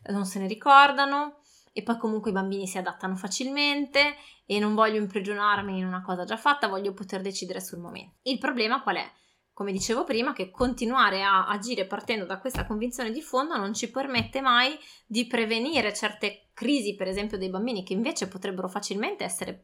non 0.07 0.25
se 0.25 0.39
ne 0.39 0.47
ricordano 0.47 1.41
e 1.71 1.83
poi 1.83 1.99
comunque 1.99 2.31
i 2.31 2.33
bambini 2.33 2.67
si 2.67 2.79
adattano 2.79 3.15
facilmente 3.15 4.15
e 4.47 4.59
non 4.59 4.75
voglio 4.75 4.97
imprigionarmi 4.97 5.77
in 5.77 5.85
una 5.85 6.01
cosa 6.01 6.25
già 6.25 6.39
fatta, 6.39 6.67
voglio 6.67 6.95
poter 6.95 7.21
decidere 7.21 7.61
sul 7.61 7.81
momento. 7.81 8.15
Il 8.23 8.39
problema 8.39 8.81
qual 8.81 8.97
è? 8.97 9.13
Come 9.53 9.71
dicevo 9.71 10.05
prima, 10.05 10.33
che 10.33 10.51
continuare 10.51 11.23
a 11.23 11.47
agire 11.47 11.85
partendo 11.85 12.25
da 12.25 12.39
questa 12.39 12.65
convinzione 12.65 13.11
di 13.11 13.21
fondo 13.21 13.59
non 13.59 13.75
ci 13.75 13.91
permette 13.91 14.41
mai 14.41 14.79
di 15.05 15.27
prevenire 15.27 15.93
certe 15.93 16.49
crisi, 16.55 16.95
per 16.95 17.09
esempio 17.09 17.37
dei 17.37 17.51
bambini, 17.51 17.85
che 17.85 17.93
invece 17.93 18.29
potrebbero 18.29 18.69
facilmente 18.69 19.25
essere 19.25 19.63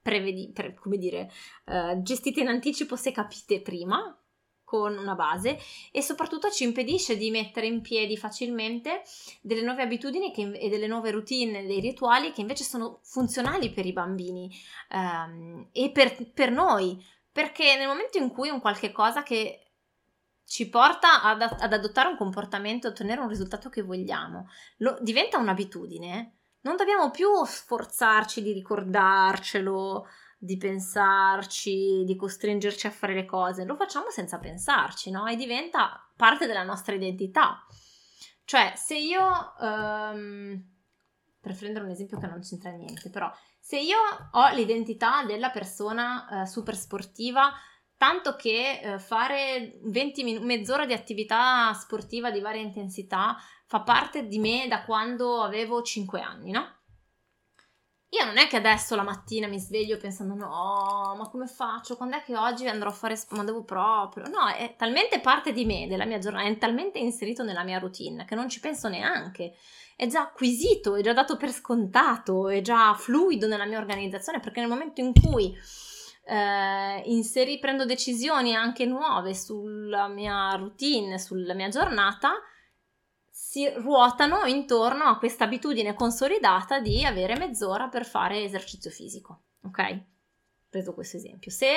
prevedi- 0.00 0.52
pre- 0.54 0.74
come 0.74 0.98
dire, 0.98 1.32
uh, 1.64 2.00
gestite 2.00 2.42
in 2.42 2.46
anticipo 2.46 2.94
se 2.94 3.10
capite 3.10 3.60
prima, 3.60 4.16
con 4.68 4.98
una 4.98 5.14
base 5.14 5.58
e 5.90 6.02
soprattutto 6.02 6.50
ci 6.50 6.64
impedisce 6.64 7.16
di 7.16 7.30
mettere 7.30 7.66
in 7.66 7.80
piedi 7.80 8.18
facilmente 8.18 9.00
delle 9.40 9.62
nuove 9.62 9.80
abitudini 9.80 10.30
che, 10.30 10.42
e 10.52 10.68
delle 10.68 10.86
nuove 10.86 11.10
routine, 11.10 11.64
dei 11.64 11.80
rituali 11.80 12.32
che 12.32 12.42
invece 12.42 12.64
sono 12.64 12.98
funzionali 13.02 13.70
per 13.70 13.86
i 13.86 13.94
bambini 13.94 14.54
um, 14.90 15.68
e 15.72 15.90
per, 15.90 16.30
per 16.34 16.50
noi, 16.50 17.02
perché 17.32 17.78
nel 17.78 17.86
momento 17.86 18.18
in 18.18 18.28
cui 18.28 18.50
un 18.50 18.60
qualche 18.60 18.92
cosa 18.92 19.22
che 19.22 19.70
ci 20.44 20.68
porta 20.68 21.22
ad, 21.22 21.40
ad 21.40 21.72
adottare 21.72 22.10
un 22.10 22.18
comportamento, 22.18 22.88
ottenere 22.88 23.22
un 23.22 23.28
risultato 23.28 23.70
che 23.70 23.80
vogliamo, 23.80 24.50
lo, 24.78 24.98
diventa 25.00 25.38
un'abitudine, 25.38 26.32
non 26.60 26.76
dobbiamo 26.76 27.10
più 27.10 27.28
sforzarci 27.42 28.42
di 28.42 28.52
ricordarcelo, 28.52 30.06
di 30.38 30.56
pensarci, 30.56 32.04
di 32.04 32.14
costringerci 32.14 32.86
a 32.86 32.92
fare 32.92 33.12
le 33.12 33.24
cose, 33.24 33.64
lo 33.64 33.74
facciamo 33.74 34.08
senza 34.10 34.38
pensarci, 34.38 35.10
no? 35.10 35.26
E 35.26 35.34
diventa 35.34 36.08
parte 36.16 36.46
della 36.46 36.62
nostra 36.62 36.94
identità. 36.94 37.66
Cioè, 38.44 38.72
se 38.76 38.96
io, 38.96 39.20
um, 39.58 40.64
per 41.40 41.56
prendere 41.56 41.84
un 41.84 41.90
esempio 41.90 42.18
che 42.18 42.28
non 42.28 42.40
c'entra 42.40 42.70
niente, 42.70 43.10
però, 43.10 43.30
se 43.58 43.78
io 43.80 43.98
ho 44.30 44.48
l'identità 44.54 45.24
della 45.24 45.50
persona 45.50 46.26
uh, 46.30 46.44
super 46.46 46.76
sportiva, 46.76 47.52
tanto 47.96 48.36
che 48.36 48.80
uh, 48.82 48.98
fare 49.00 49.80
20 49.82 50.22
min- 50.22 50.44
mezz'ora 50.44 50.86
di 50.86 50.92
attività 50.92 51.72
sportiva 51.74 52.30
di 52.30 52.40
varia 52.40 52.62
intensità 52.62 53.36
fa 53.66 53.80
parte 53.80 54.28
di 54.28 54.38
me 54.38 54.66
da 54.68 54.84
quando 54.84 55.42
avevo 55.42 55.82
5 55.82 56.20
anni, 56.20 56.52
no? 56.52 56.77
Io 58.10 58.24
non 58.24 58.38
è 58.38 58.46
che 58.46 58.56
adesso 58.56 58.96
la 58.96 59.02
mattina 59.02 59.48
mi 59.48 59.58
sveglio 59.58 59.98
pensando 59.98 60.34
no, 60.34 61.14
ma 61.16 61.28
come 61.30 61.46
faccio? 61.46 61.96
Quando 61.96 62.16
è 62.16 62.22
che 62.22 62.36
oggi 62.36 62.66
andrò 62.66 62.88
a 62.88 62.92
fare 62.92 63.20
ma 63.30 63.44
devo 63.44 63.64
proprio? 63.64 64.26
No, 64.28 64.48
è 64.48 64.76
talmente 64.78 65.20
parte 65.20 65.52
di 65.52 65.66
me, 65.66 65.86
della 65.86 66.06
mia 66.06 66.18
giornata, 66.18 66.48
è 66.48 66.56
talmente 66.56 66.98
inserito 66.98 67.42
nella 67.42 67.64
mia 67.64 67.78
routine 67.78 68.24
che 68.24 68.34
non 68.34 68.48
ci 68.48 68.60
penso 68.60 68.88
neanche. 68.88 69.54
È 69.94 70.06
già 70.06 70.22
acquisito, 70.22 70.94
è 70.94 71.02
già 71.02 71.12
dato 71.12 71.36
per 71.36 71.50
scontato, 71.50 72.48
è 72.48 72.62
già 72.62 72.94
fluido 72.94 73.46
nella 73.46 73.66
mia 73.66 73.78
organizzazione 73.78 74.40
perché 74.40 74.60
nel 74.60 74.70
momento 74.70 75.02
in 75.02 75.12
cui 75.12 75.54
eh, 76.24 77.02
inseri, 77.06 77.58
prendo 77.58 77.84
decisioni 77.84 78.54
anche 78.54 78.86
nuove 78.86 79.34
sulla 79.34 80.08
mia 80.08 80.50
routine, 80.52 81.18
sulla 81.18 81.54
mia 81.54 81.68
giornata, 81.68 82.34
si 83.48 83.66
ruotano 83.66 84.44
intorno 84.44 85.04
a 85.04 85.16
questa 85.16 85.44
abitudine 85.44 85.94
consolidata 85.94 86.80
di 86.80 87.02
avere 87.02 87.34
mezz'ora 87.38 87.88
per 87.88 88.04
fare 88.04 88.42
esercizio 88.42 88.90
fisico. 88.90 89.44
Ok? 89.62 90.02
Preso 90.68 90.92
questo 90.92 91.16
esempio. 91.16 91.50
Se 91.50 91.72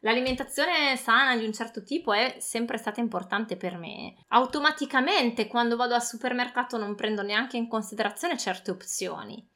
l'alimentazione 0.00 0.96
sana 0.96 1.36
di 1.36 1.44
un 1.44 1.52
certo 1.52 1.82
tipo 1.82 2.14
è 2.14 2.36
sempre 2.38 2.78
stata 2.78 3.00
importante 3.00 3.58
per 3.58 3.76
me, 3.76 4.14
automaticamente 4.28 5.46
quando 5.46 5.76
vado 5.76 5.92
al 5.92 6.02
supermercato 6.02 6.78
non 6.78 6.94
prendo 6.94 7.20
neanche 7.20 7.58
in 7.58 7.68
considerazione 7.68 8.38
certe 8.38 8.70
opzioni. 8.70 9.46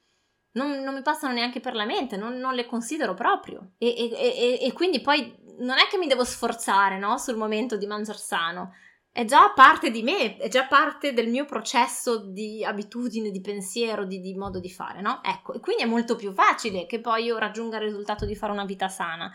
Non, 0.56 0.82
non 0.82 0.92
mi 0.92 1.02
passano 1.02 1.32
neanche 1.32 1.60
per 1.60 1.74
la 1.74 1.86
mente, 1.86 2.18
non, 2.18 2.36
non 2.36 2.54
le 2.54 2.66
considero 2.66 3.14
proprio. 3.14 3.70
E, 3.78 3.88
e, 3.88 4.10
e, 4.12 4.58
e, 4.60 4.72
quindi 4.74 5.00
poi 5.00 5.34
non 5.60 5.78
è 5.78 5.86
che 5.88 5.96
mi 5.96 6.08
devo 6.08 6.24
sforzare 6.24 6.98
no, 6.98 7.16
sul 7.16 7.36
momento 7.36 7.78
di 7.78 7.86
mangiare 7.86 8.18
sano 8.18 8.74
è 9.16 9.24
già 9.24 9.52
parte 9.54 9.92
di 9.92 10.02
me, 10.02 10.36
è 10.38 10.48
già 10.48 10.66
parte 10.66 11.12
del 11.12 11.28
mio 11.28 11.44
processo 11.44 12.16
di 12.16 12.64
abitudine, 12.64 13.30
di 13.30 13.40
pensiero, 13.40 14.04
di, 14.04 14.20
di, 14.20 14.34
modo 14.34 14.58
di 14.58 14.68
fare, 14.68 15.00
no? 15.00 15.22
Ecco, 15.22 15.52
e 15.52 15.60
quindi 15.60 15.84
è 15.84 15.86
molto 15.86 16.16
più 16.16 16.32
facile 16.32 16.84
che 16.84 16.98
poi 16.98 17.26
io 17.26 17.38
raggiunga 17.38 17.76
il 17.76 17.84
risultato 17.84 18.24
di 18.26 18.34
fare 18.34 18.50
una 18.50 18.64
vita 18.64 18.88
sana, 18.88 19.32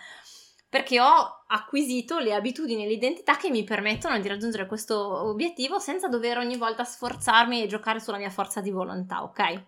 perché 0.68 1.00
ho 1.00 1.46
acquisito 1.48 2.20
le 2.20 2.34
abitudini 2.34 2.84
e 2.84 2.90
l'identità 2.90 3.38
che 3.38 3.50
mi 3.50 3.64
permettono 3.64 4.20
di 4.20 4.28
raggiungere 4.28 4.66
questo 4.66 5.30
obiettivo 5.30 5.80
senza 5.80 6.10
dover 6.10 6.40
ogni 6.40 6.58
volta 6.58 6.84
sforzarmi 6.84 7.64
e 7.64 7.68
giocare 7.68 8.02
sulla 8.02 8.18
mia 8.18 8.30
forza 8.30 8.60
di 8.60 8.72
volontà, 8.72 9.24
ok? 9.24 9.64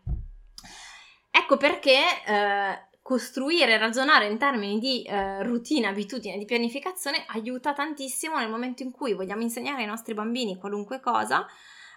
Ecco 1.31 1.55
perché 1.55 1.99
eh, 2.27 2.87
costruire 3.01 3.73
e 3.73 3.77
ragionare 3.77 4.27
in 4.27 4.37
termini 4.37 4.79
di 4.79 5.03
eh, 5.03 5.43
routine, 5.43 5.87
abitudine, 5.87 6.37
di 6.37 6.45
pianificazione 6.45 7.25
aiuta 7.27 7.73
tantissimo 7.73 8.37
nel 8.37 8.49
momento 8.49 8.83
in 8.83 8.91
cui 8.91 9.13
vogliamo 9.13 9.41
insegnare 9.41 9.81
ai 9.81 9.87
nostri 9.87 10.13
bambini 10.13 10.57
qualunque 10.57 10.99
cosa. 10.99 11.45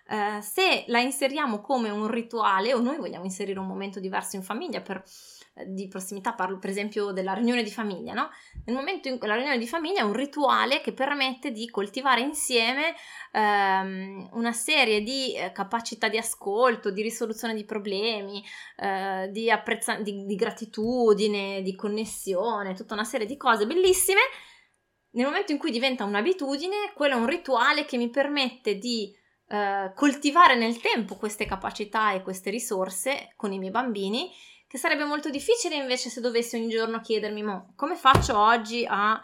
eh, 0.06 0.40
se 0.42 0.84
la 0.88 1.00
inseriamo 1.00 1.60
come 1.60 1.90
un 1.90 2.06
rituale 2.08 2.74
o 2.74 2.80
noi 2.80 2.96
vogliamo 2.98 3.24
inserire 3.24 3.58
un 3.58 3.66
momento 3.66 4.00
diverso 4.00 4.36
in 4.36 4.42
famiglia 4.42 4.80
per 4.80 5.02
di 5.66 5.86
prossimità, 5.86 6.32
parlo 6.32 6.58
per 6.58 6.70
esempio 6.70 7.12
della 7.12 7.32
riunione 7.32 7.62
di 7.62 7.70
famiglia, 7.70 8.12
no? 8.12 8.28
Nel 8.64 8.74
momento 8.74 9.06
in 9.06 9.18
cui 9.18 9.28
la 9.28 9.36
riunione 9.36 9.58
di 9.58 9.68
famiglia 9.68 10.00
è 10.00 10.04
un 10.04 10.12
rituale 10.12 10.80
che 10.80 10.92
permette 10.92 11.52
di 11.52 11.70
coltivare 11.70 12.22
insieme 12.22 12.94
ehm, 13.30 14.30
una 14.32 14.52
serie 14.52 15.02
di 15.02 15.36
eh, 15.36 15.52
capacità 15.52 16.08
di 16.08 16.18
ascolto, 16.18 16.90
di 16.90 17.02
risoluzione 17.02 17.54
di 17.54 17.64
problemi, 17.64 18.42
eh, 18.76 19.28
di, 19.30 19.48
apprezza- 19.48 20.00
di, 20.00 20.24
di 20.24 20.34
gratitudine, 20.34 21.62
di 21.62 21.76
connessione, 21.76 22.74
tutta 22.74 22.94
una 22.94 23.04
serie 23.04 23.26
di 23.26 23.36
cose 23.36 23.66
bellissime. 23.66 24.20
Nel 25.10 25.26
momento 25.26 25.52
in 25.52 25.58
cui 25.58 25.70
diventa 25.70 26.02
un'abitudine, 26.02 26.92
quello 26.96 27.14
è 27.14 27.18
un 27.18 27.26
rituale 27.26 27.84
che 27.84 27.96
mi 27.96 28.10
permette 28.10 28.76
di 28.78 29.14
eh, 29.46 29.92
coltivare 29.94 30.56
nel 30.56 30.80
tempo 30.80 31.14
queste 31.14 31.46
capacità 31.46 32.12
e 32.12 32.22
queste 32.22 32.50
risorse 32.50 33.32
con 33.36 33.52
i 33.52 33.60
miei 33.60 33.70
bambini 33.70 34.32
che 34.74 34.80
sarebbe 34.80 35.04
molto 35.04 35.30
difficile 35.30 35.76
invece 35.76 36.08
se 36.08 36.20
dovessi 36.20 36.56
ogni 36.56 36.68
giorno 36.68 37.00
chiedermi 37.00 37.44
come 37.76 37.94
faccio 37.94 38.36
oggi 38.36 38.84
a 38.84 39.22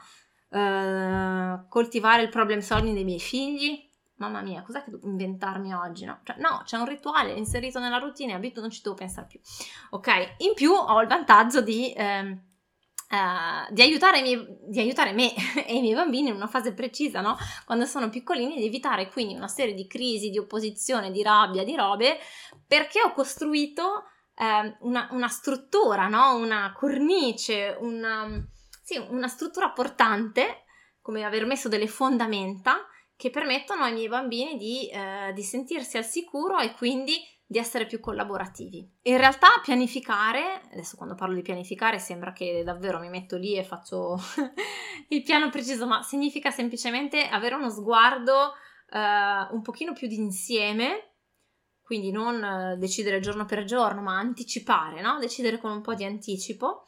uh, 0.48 1.66
coltivare 1.68 2.22
il 2.22 2.28
problem 2.28 2.60
solving 2.60 2.94
dei 2.94 3.02
miei 3.02 3.18
figli? 3.18 3.84
Mamma 4.18 4.42
mia, 4.42 4.62
cos'è 4.62 4.84
che 4.84 4.92
devo 4.92 5.08
inventarmi 5.08 5.74
oggi? 5.74 6.04
No, 6.04 6.20
cioè, 6.22 6.36
no 6.38 6.62
c'è 6.64 6.76
un 6.76 6.86
rituale 6.86 7.32
inserito 7.32 7.80
nella 7.80 7.98
routine, 7.98 8.34
abito 8.34 8.60
non 8.60 8.70
ci 8.70 8.80
devo 8.80 8.94
pensare 8.94 9.26
più. 9.26 9.40
Ok, 9.90 10.36
in 10.38 10.54
più 10.54 10.70
ho 10.70 11.00
il 11.00 11.08
vantaggio 11.08 11.60
di... 11.60 11.92
Eh, 11.94 12.44
Uh, 13.10 13.66
di, 13.72 13.82
aiutare 13.82 14.22
miei, 14.22 14.46
di, 14.68 14.78
aiutare 14.78 15.12
me 15.12 15.34
e 15.66 15.74
i 15.74 15.80
miei 15.80 15.96
bambini 15.96 16.28
in 16.28 16.36
una 16.36 16.46
fase 16.46 16.72
precisa, 16.72 17.20
no? 17.20 17.36
Quando 17.66 17.84
sono 17.84 18.08
piccolini, 18.08 18.54
di 18.54 18.66
evitare 18.66 19.08
quindi 19.10 19.34
una 19.34 19.48
serie 19.48 19.74
di 19.74 19.88
crisi, 19.88 20.30
di 20.30 20.38
opposizione, 20.38 21.10
di 21.10 21.20
rabbia, 21.20 21.64
di 21.64 21.74
robe, 21.74 22.18
perché 22.68 23.02
ho 23.02 23.10
costruito 23.10 24.04
eh, 24.40 24.76
una, 24.80 25.08
una, 25.10 25.28
struttura, 25.28 26.08
no? 26.08 26.36
una 26.36 26.72
cornice, 26.74 27.76
una, 27.78 28.26
sì, 28.82 28.96
una 28.96 29.28
struttura 29.28 29.70
portante, 29.70 30.64
come 31.02 31.24
aver 31.24 31.44
messo 31.44 31.68
delle 31.68 31.86
fondamenta 31.86 32.86
che 33.16 33.28
permettono 33.28 33.82
ai 33.82 33.92
miei 33.92 34.08
bambini 34.08 34.56
di, 34.56 34.88
eh, 34.88 35.32
di 35.34 35.42
sentirsi 35.42 35.98
al 35.98 36.06
sicuro 36.06 36.58
e 36.58 36.72
quindi 36.72 37.16
di 37.46 37.58
essere 37.58 37.84
più 37.84 38.00
collaborativi. 38.00 38.88
In 39.02 39.18
realtà 39.18 39.48
pianificare, 39.62 40.62
adesso 40.72 40.96
quando 40.96 41.16
parlo 41.16 41.34
di 41.34 41.42
pianificare 41.42 41.98
sembra 41.98 42.32
che 42.32 42.62
davvero 42.64 42.98
mi 42.98 43.10
metto 43.10 43.36
lì 43.36 43.56
e 43.56 43.64
faccio 43.64 44.16
il 45.08 45.22
piano 45.22 45.50
preciso, 45.50 45.86
ma 45.86 46.02
significa 46.02 46.50
semplicemente 46.50 47.28
avere 47.28 47.56
uno 47.56 47.68
sguardo 47.68 48.54
uh, 48.92 49.54
un 49.54 49.60
pochino 49.62 49.92
più 49.92 50.06
d'insieme 50.06 51.09
quindi 51.90 52.12
non 52.12 52.40
eh, 52.44 52.76
decidere 52.76 53.18
giorno 53.18 53.46
per 53.46 53.64
giorno, 53.64 54.00
ma 54.00 54.16
anticipare, 54.16 55.00
no? 55.00 55.18
decidere 55.18 55.58
con 55.58 55.72
un 55.72 55.80
po' 55.80 55.94
di 55.94 56.04
anticipo, 56.04 56.84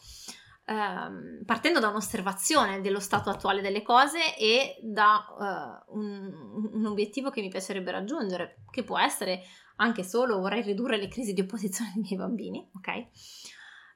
ehm, 0.67 1.43
partendo 1.45 1.81
da 1.81 1.89
un'osservazione 1.89 2.81
dello 2.81 3.01
stato 3.01 3.29
attuale 3.29 3.63
delle 3.63 3.83
cose 3.83 4.37
e 4.39 4.79
da 4.81 5.83
uh, 5.89 5.99
un, 5.99 6.71
un, 6.73 6.87
obiettivo 6.87 7.31
che 7.31 7.41
mi 7.41 7.49
piacerebbe 7.49 7.91
raggiungere, 7.91 8.63
che 8.71 8.85
può 8.85 8.97
essere 8.97 9.43
anche 9.79 10.05
solo 10.05 10.39
vorrei 10.39 10.63
ridurre 10.63 10.99
le 10.99 11.09
crisi 11.09 11.33
di 11.33 11.41
opposizione 11.41 11.91
dei 11.95 12.03
miei 12.05 12.17
bambini, 12.17 12.71
ok? 12.77 13.07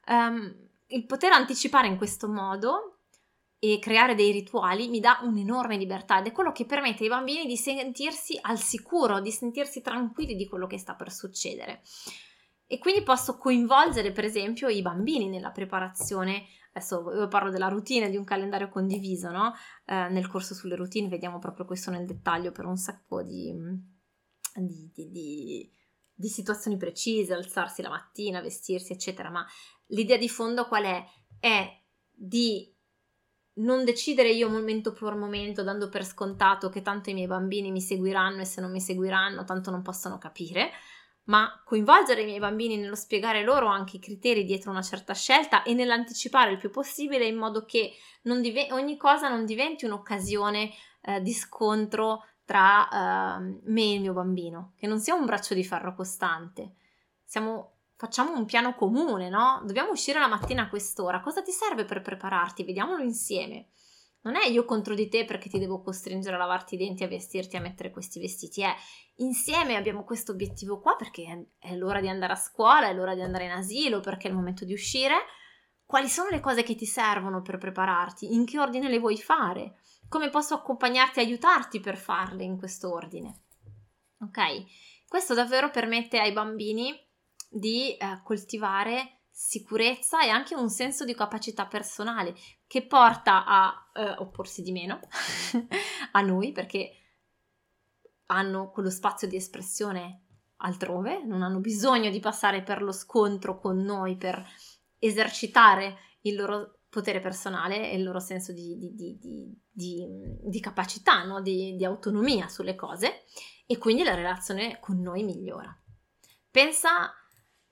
Um, 0.07 0.55
il 0.87 1.05
poter 1.05 1.31
anticipare 1.31 1.87
in 1.87 1.95
questo 1.95 2.27
modo 2.27 2.96
e 3.59 3.79
creare 3.79 4.13
dei 4.13 4.31
rituali 4.31 4.87
mi 4.87 4.99
dà 4.99 5.19
un'enorme 5.23 5.77
libertà 5.77 6.19
ed 6.19 6.27
è 6.27 6.31
quello 6.31 6.51
che 6.51 6.65
permette 6.65 7.03
ai 7.03 7.09
bambini 7.09 7.45
di 7.45 7.57
sentirsi 7.57 8.37
al 8.41 8.59
sicuro, 8.59 9.19
di 9.19 9.31
sentirsi 9.31 9.81
tranquilli 9.81 10.35
di 10.35 10.47
quello 10.47 10.67
che 10.67 10.77
sta 10.77 10.93
per 10.95 11.11
succedere. 11.11 11.81
E 12.67 12.77
quindi 12.79 13.01
posso 13.01 13.37
coinvolgere 13.37 14.11
per 14.11 14.25
esempio 14.25 14.67
i 14.67 14.81
bambini 14.81 15.29
nella 15.29 15.51
preparazione, 15.51 16.45
adesso 16.73 17.11
io 17.13 17.27
parlo 17.29 17.49
della 17.49 17.69
routine 17.69 18.09
di 18.09 18.17
un 18.17 18.25
calendario 18.25 18.69
condiviso, 18.69 19.31
no? 19.31 19.53
Eh, 19.85 20.09
nel 20.09 20.27
corso 20.27 20.53
sulle 20.53 20.75
routine 20.75 21.07
vediamo 21.07 21.39
proprio 21.39 21.65
questo 21.65 21.89
nel 21.91 22.05
dettaglio 22.05 22.51
per 22.51 22.65
un 22.65 22.75
sacco 22.75 23.23
di, 23.23 23.53
di, 24.53 24.91
di, 24.93 25.71
di 26.13 26.27
situazioni 26.27 26.77
precise, 26.77 27.33
alzarsi 27.33 27.81
la 27.81 27.89
mattina, 27.89 28.41
vestirsi 28.41 28.91
eccetera, 28.91 29.31
ma 29.31 29.45
l'idea 29.87 30.17
di 30.17 30.29
fondo 30.29 30.67
qual 30.67 30.83
è? 30.83 31.05
È 31.39 31.83
di 32.11 32.76
non 33.57 33.83
decidere 33.83 34.29
io 34.29 34.49
momento 34.49 34.91
per 34.93 35.15
momento 35.15 35.63
dando 35.63 35.89
per 35.89 36.05
scontato 36.05 36.69
che 36.69 36.81
tanto 36.81 37.09
i 37.09 37.13
miei 37.13 37.27
bambini 37.27 37.71
mi 37.71 37.81
seguiranno 37.81 38.41
e 38.41 38.45
se 38.45 38.61
non 38.61 38.71
mi 38.71 38.81
seguiranno 38.81 39.43
tanto 39.43 39.71
non 39.71 39.81
possono 39.81 40.17
capire, 40.17 40.71
ma 41.25 41.61
coinvolgere 41.65 42.21
i 42.21 42.25
miei 42.25 42.39
bambini 42.39 42.77
nello 42.77 42.95
spiegare 42.95 43.43
loro 43.43 43.67
anche 43.67 43.97
i 43.97 43.99
criteri 43.99 44.45
dietro 44.45 44.71
una 44.71 44.81
certa 44.81 45.13
scelta 45.13 45.63
e 45.63 45.73
nell'anticipare 45.73 46.51
il 46.51 46.57
più 46.57 46.69
possibile 46.69 47.25
in 47.25 47.35
modo 47.35 47.65
che 47.65 47.93
div- 48.21 48.71
ogni 48.71 48.97
cosa 48.97 49.29
non 49.29 49.45
diventi 49.45 49.85
un'occasione 49.85 50.71
eh, 51.01 51.21
di 51.21 51.33
scontro 51.33 52.25
tra 52.45 52.87
eh, 52.87 53.59
me 53.63 53.81
e 53.81 53.93
il 53.95 54.01
mio 54.01 54.13
bambino, 54.13 54.73
che 54.77 54.87
non 54.87 54.99
sia 54.99 55.15
un 55.15 55.25
braccio 55.25 55.53
di 55.53 55.65
ferro 55.65 55.93
costante. 55.93 56.75
Siamo 57.25 57.76
facciamo 57.97 58.37
un 58.37 58.45
piano 58.45 58.75
comune, 58.75 59.27
no? 59.27 59.61
Dobbiamo 59.65 59.91
uscire 59.91 60.19
la 60.19 60.27
mattina 60.27 60.63
a 60.63 60.69
quest'ora. 60.69 61.19
Cosa 61.19 61.41
ti 61.41 61.51
serve 61.51 61.83
per 61.83 62.01
prepararti? 62.01 62.63
Vediamolo 62.63 63.03
insieme. 63.03 63.69
Non 64.21 64.35
è 64.35 64.45
io 64.45 64.65
contro 64.65 64.93
di 64.93 65.09
te 65.09 65.25
perché 65.25 65.49
ti 65.49 65.57
devo 65.57 65.81
costringere 65.81 66.35
a 66.35 66.39
lavarti 66.39 66.75
i 66.75 66.77
denti, 66.77 67.03
a 67.03 67.07
vestirti, 67.07 67.55
a 67.55 67.61
mettere 67.61 67.91
questi 67.91 68.19
vestiti. 68.19 68.61
È 68.61 68.73
insieme 69.15 69.75
abbiamo 69.75 70.03
questo 70.03 70.31
obiettivo 70.31 70.79
qua 70.79 70.95
perché 70.95 71.49
è 71.57 71.75
l'ora 71.75 71.99
di 71.99 72.07
andare 72.07 72.33
a 72.33 72.37
scuola, 72.37 72.87
è 72.87 72.93
l'ora 72.93 73.15
di 73.15 73.21
andare 73.21 73.45
in 73.45 73.51
asilo, 73.51 73.99
perché 73.99 74.27
è 74.27 74.29
il 74.29 74.35
momento 74.35 74.63
di 74.63 74.73
uscire. 74.73 75.15
Quali 75.83 76.07
sono 76.07 76.29
le 76.29 76.39
cose 76.39 76.63
che 76.63 76.75
ti 76.75 76.85
servono 76.85 77.41
per 77.41 77.57
prepararti? 77.57 78.33
In 78.33 78.45
che 78.45 78.59
ordine 78.59 78.89
le 78.89 78.99
vuoi 78.99 79.17
fare? 79.17 79.79
Come 80.07 80.29
posso 80.29 80.53
accompagnarti 80.53 81.19
e 81.19 81.23
aiutarti 81.23 81.79
per 81.79 81.97
farle 81.97 82.43
in 82.43 82.57
questo 82.57 82.91
ordine? 82.91 83.43
Ok? 84.19 84.65
Questo 85.07 85.33
davvero 85.33 85.71
permette 85.71 86.19
ai 86.19 86.33
bambini 86.33 87.06
di 87.47 87.95
eh, 87.95 88.21
coltivare 88.23 89.17
sicurezza 89.29 90.23
e 90.23 90.29
anche 90.29 90.55
un 90.55 90.69
senso 90.69 91.05
di 91.05 91.13
capacità 91.13 91.67
personale 91.67 92.35
che 92.65 92.85
porta 92.85 93.45
a 93.45 93.91
eh, 93.93 94.15
opporsi 94.17 94.63
di 94.63 94.71
meno 94.71 94.99
a 96.11 96.21
noi 96.21 96.51
perché 96.51 96.91
hanno 98.27 98.71
quello 98.71 98.89
spazio 98.89 99.27
di 99.27 99.35
espressione 99.35 100.23
altrove, 100.57 101.23
non 101.23 101.43
hanno 101.43 101.59
bisogno 101.59 102.09
di 102.09 102.19
passare 102.19 102.63
per 102.63 102.81
lo 102.81 102.91
scontro 102.91 103.59
con 103.59 103.77
noi 103.77 104.17
per 104.17 104.43
esercitare 104.97 105.97
il 106.21 106.35
loro 106.35 106.79
potere 106.89 107.19
personale 107.19 107.91
e 107.91 107.95
il 107.95 108.03
loro 108.03 108.19
senso 108.19 108.51
di, 108.53 108.75
di, 108.75 109.19
di, 109.71 110.07
di 110.41 110.59
capacità, 110.59 111.23
no? 111.23 111.41
di 111.41 111.85
autonomia 111.85 112.47
sulle 112.47 112.73
cose 112.73 113.25
e 113.67 113.77
quindi 113.77 114.03
la 114.03 114.15
relazione 114.15 114.79
con 114.79 114.99
noi 114.99 115.23
migliora. 115.23 115.79
Pensa 116.49 117.13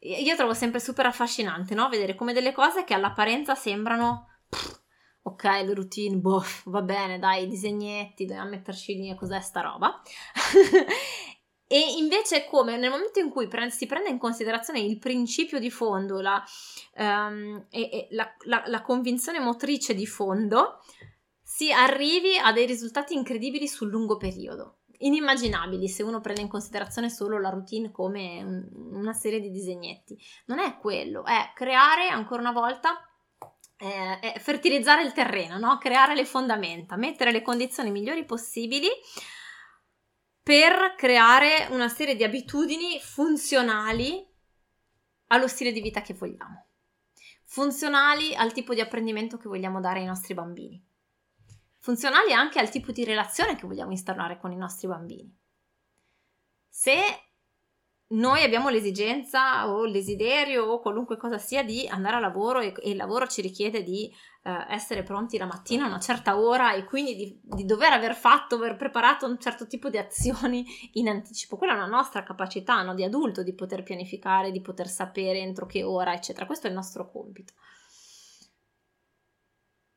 io 0.05 0.35
trovo 0.35 0.53
sempre 0.53 0.79
super 0.79 1.05
affascinante, 1.05 1.73
no? 1.73 1.89
Vedere 1.89 2.15
come 2.15 2.33
delle 2.33 2.51
cose 2.51 2.83
che 2.83 2.93
all'apparenza 2.93 3.55
sembrano 3.55 4.27
ok, 5.23 5.43
le 5.43 5.73
routine, 5.73 6.17
boh, 6.17 6.43
va 6.65 6.81
bene, 6.81 7.17
dai, 7.17 7.47
disegnetti, 7.47 8.25
dobbiamo 8.25 8.49
metterci 8.49 8.93
lì, 8.95 9.15
cos'è 9.15 9.39
sta 9.41 9.61
roba? 9.61 9.99
e 11.67 11.79
invece 11.97 12.45
come 12.45 12.77
nel 12.77 12.91
momento 12.91 13.19
in 13.19 13.31
cui 13.31 13.47
pre- 13.47 13.71
si 13.71 13.87
prende 13.87 14.09
in 14.09 14.19
considerazione 14.19 14.81
il 14.81 14.99
principio 14.99 15.57
di 15.57 15.71
fondo, 15.71 16.21
la, 16.21 16.43
um, 16.97 17.65
e, 17.71 17.89
e 17.91 18.07
la, 18.11 18.31
la, 18.45 18.63
la 18.67 18.81
convinzione 18.83 19.39
motrice 19.39 19.95
di 19.95 20.05
fondo, 20.05 20.79
si 21.41 21.71
arrivi 21.71 22.37
a 22.37 22.51
dei 22.51 22.67
risultati 22.67 23.15
incredibili 23.15 23.67
sul 23.67 23.89
lungo 23.89 24.17
periodo 24.17 24.77
inimmaginabili 24.99 25.87
se 25.87 26.03
uno 26.03 26.21
prende 26.21 26.41
in 26.41 26.47
considerazione 26.47 27.09
solo 27.09 27.39
la 27.39 27.49
routine 27.49 27.91
come 27.91 28.43
un, 28.43 28.67
una 28.93 29.13
serie 29.13 29.39
di 29.39 29.51
disegnetti. 29.51 30.17
Non 30.45 30.59
è 30.59 30.77
quello, 30.77 31.25
è 31.25 31.51
creare 31.53 32.07
ancora 32.07 32.41
una 32.41 32.51
volta 32.51 33.07
eh, 33.77 34.39
fertilizzare 34.39 35.03
il 35.03 35.11
terreno, 35.11 35.57
no? 35.57 35.77
creare 35.77 36.15
le 36.15 36.25
fondamenta, 36.25 36.95
mettere 36.95 37.31
le 37.31 37.41
condizioni 37.41 37.91
migliori 37.91 38.25
possibili 38.25 38.87
per 40.41 40.95
creare 40.95 41.67
una 41.71 41.89
serie 41.89 42.15
di 42.15 42.23
abitudini 42.23 42.99
funzionali 42.99 44.25
allo 45.27 45.47
stile 45.47 45.71
di 45.71 45.81
vita 45.81 46.01
che 46.01 46.13
vogliamo, 46.13 46.67
funzionali 47.43 48.35
al 48.35 48.53
tipo 48.53 48.73
di 48.73 48.81
apprendimento 48.81 49.37
che 49.37 49.47
vogliamo 49.47 49.81
dare 49.81 49.99
ai 49.99 50.05
nostri 50.05 50.33
bambini 50.35 50.81
funzionali 51.85 52.33
anche 52.33 52.57
al 52.57 52.71
tipo 52.71 52.91
di 52.91 53.03
relazione 53.03 53.55
che 53.55 53.67
vogliamo 53.67 53.91
instaurare 53.91 54.39
con 54.39 54.51
i 54.51 54.55
nostri 54.55 54.87
bambini. 54.87 55.31
Se 56.67 56.95
noi 58.07 58.41
abbiamo 58.41 58.69
l'esigenza 58.69 59.69
o 59.69 59.85
il 59.85 59.91
desiderio 59.91 60.65
o 60.65 60.79
qualunque 60.79 61.15
cosa 61.15 61.37
sia 61.37 61.63
di 61.63 61.87
andare 61.87 62.15
a 62.15 62.19
lavoro 62.19 62.59
e, 62.59 62.73
e 62.81 62.89
il 62.89 62.95
lavoro 62.95 63.27
ci 63.27 63.41
richiede 63.41 63.83
di 63.83 64.11
eh, 64.41 64.65
essere 64.69 65.03
pronti 65.03 65.37
la 65.37 65.45
mattina 65.45 65.83
a 65.85 65.87
una 65.87 65.99
certa 65.99 66.39
ora 66.39 66.73
e 66.73 66.85
quindi 66.85 67.15
di, 67.15 67.39
di, 67.43 67.65
dover 67.65 67.93
aver 67.93 68.15
fatto, 68.15 68.55
aver 68.55 68.77
preparato 68.77 69.27
un 69.27 69.39
certo 69.39 69.67
tipo 69.67 69.89
di 69.89 69.99
azioni 70.01 70.65
in 70.93 71.07
anticipo. 71.07 71.55
Quella 71.55 71.73
è 71.73 71.75
una 71.77 71.85
nostra 71.85 72.23
capacità 72.23 72.81
no, 72.81 72.95
di 72.95 73.03
adulto 73.03 73.43
di 73.43 73.53
poter 73.53 73.83
pianificare, 73.83 74.49
di 74.49 74.61
poter 74.61 74.87
sapere 74.87 75.37
entro 75.37 75.67
che 75.67 75.83
ora, 75.83 76.15
eccetera. 76.15 76.47
Questo 76.47 76.65
è 76.65 76.71
il 76.71 76.75
nostro 76.75 77.11
compito. 77.11 77.53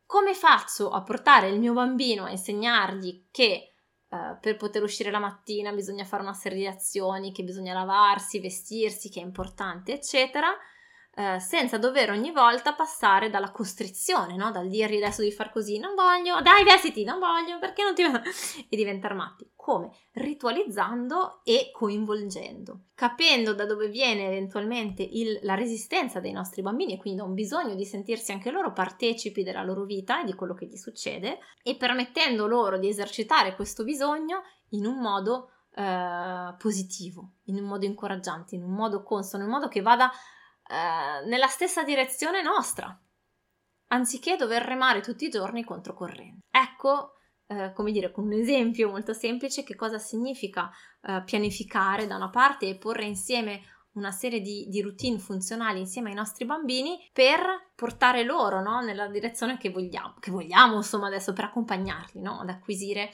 Come 0.09 0.33
faccio 0.33 0.89
a 0.89 1.03
portare 1.03 1.51
il 1.51 1.59
mio 1.59 1.75
bambino 1.75 2.25
a 2.25 2.31
insegnargli 2.31 3.27
che 3.31 3.75
Uh, 4.11 4.39
per 4.41 4.57
poter 4.57 4.83
uscire 4.83 5.11
la 5.11 5.19
mattina 5.19 5.71
bisogna 5.71 6.03
fare 6.03 6.23
una 6.23 6.33
serie 6.33 6.57
di 6.57 6.67
azioni, 6.67 7.31
che 7.31 7.43
bisogna 7.43 7.75
lavarsi, 7.75 8.41
vestirsi, 8.41 9.11
che 9.11 9.21
è 9.21 9.23
importante, 9.23 9.93
eccetera, 9.93 10.49
uh, 11.19 11.39
senza 11.39 11.77
dover 11.79 12.11
ogni 12.11 12.31
volta 12.31 12.73
passare 12.73 13.29
dalla 13.29 13.51
costrizione, 13.51 14.37
no? 14.37 14.51
dal 14.53 14.69
dirgli 14.69 15.03
adesso 15.03 15.23
di 15.23 15.33
far 15.33 15.51
così, 15.51 15.79
non 15.79 15.95
voglio, 15.95 16.41
dai 16.41 16.63
vestiti, 16.63 17.03
non 17.03 17.19
voglio, 17.19 17.59
perché 17.59 17.83
non 17.83 17.95
ti... 17.95 18.03
e 18.71 18.77
diventare 18.77 19.15
matti 19.15 19.51
come? 19.69 19.91
Ritualizzando 20.13 21.41
e 21.45 21.71
coinvolgendo, 21.75 22.85
capendo 22.95 23.53
da 23.53 23.67
dove 23.67 23.89
viene 23.89 24.25
eventualmente 24.25 25.03
il, 25.03 25.41
la 25.43 25.55
resistenza 25.55 26.21
dei 26.21 26.33
nostri 26.33 26.63
bambini 26.63 26.95
e 26.95 26.97
quindi 26.97 27.21
da 27.21 27.27
un 27.27 27.35
bisogno 27.35 27.75
di 27.75 27.85
sentirsi 27.85 28.33
anche 28.33 28.51
loro 28.51 28.73
partecipi 28.73 29.43
della 29.43 29.63
loro 29.63 29.85
vita 29.85 30.23
e 30.23 30.25
di 30.25 30.35
quello 30.35 30.55
che 30.55 30.65
gli 30.65 30.77
succede 30.77 31.41
e 31.63 31.77
permettendo 31.77 32.47
loro 32.47 32.79
di 32.79 32.89
esercitare 32.89 33.55
questo 33.55 33.85
bisogno 33.85 34.41
in 34.71 34.87
un 34.87 35.01
modo 35.01 35.51
eh, 35.75 36.55
positivo, 36.57 37.33
in 37.45 37.57
un 37.57 37.65
modo 37.65 37.85
incoraggiante, 37.85 38.55
in 38.55 38.63
un 38.63 38.73
modo 38.73 39.03
consono, 39.03 39.43
in 39.43 39.51
un 39.51 39.55
modo 39.55 39.69
che 39.69 39.83
vada 39.83 40.11
eh, 40.69 41.27
nella 41.27 41.49
stessa 41.49 41.83
direzione 41.83 42.43
nostra, 42.43 42.99
anziché 43.89 44.37
dover 44.37 44.63
remare 44.63 45.01
tutti 45.01 45.25
i 45.25 45.31
giorni 45.31 45.65
controcorrente. 45.65 46.47
Ecco 46.51 47.15
eh, 47.51 47.73
come 47.73 47.93
dire, 47.93 48.11
con 48.13 48.25
un 48.25 48.33
esempio 48.33 48.91
molto 48.91 49.15
semplice, 49.15 49.65
che 49.65 49.75
cosa 49.75 49.99
significa 49.99 50.71
eh, 51.01 51.23
pianificare 51.25 52.07
da 52.07 52.17
una 52.17 52.29
parte 52.29 52.69
e 52.69 52.77
porre 52.77 53.07
insieme 53.07 53.63
una 53.93 54.11
serie 54.11 54.41
di, 54.41 54.67
di, 54.69 54.83
routine 54.83 55.19
funzionali 55.19 55.81
insieme 55.81 56.11
ai 56.11 56.15
nostri 56.15 56.45
bambini 56.45 57.09
per 57.13 57.41
portare 57.75 58.23
loro 58.23 58.61
no, 58.61 58.81
nella 58.81 59.09
direzione 59.09 59.57
che 59.57 59.71
vogliamo, 59.71 60.15
che 60.21 60.31
vogliamo 60.31 60.77
insomma 60.77 61.07
adesso 61.07 61.33
per 61.33 61.45
accompagnarli 61.45 62.21
no, 62.21 62.41
ad 62.41 62.51
acquisire 62.51 63.11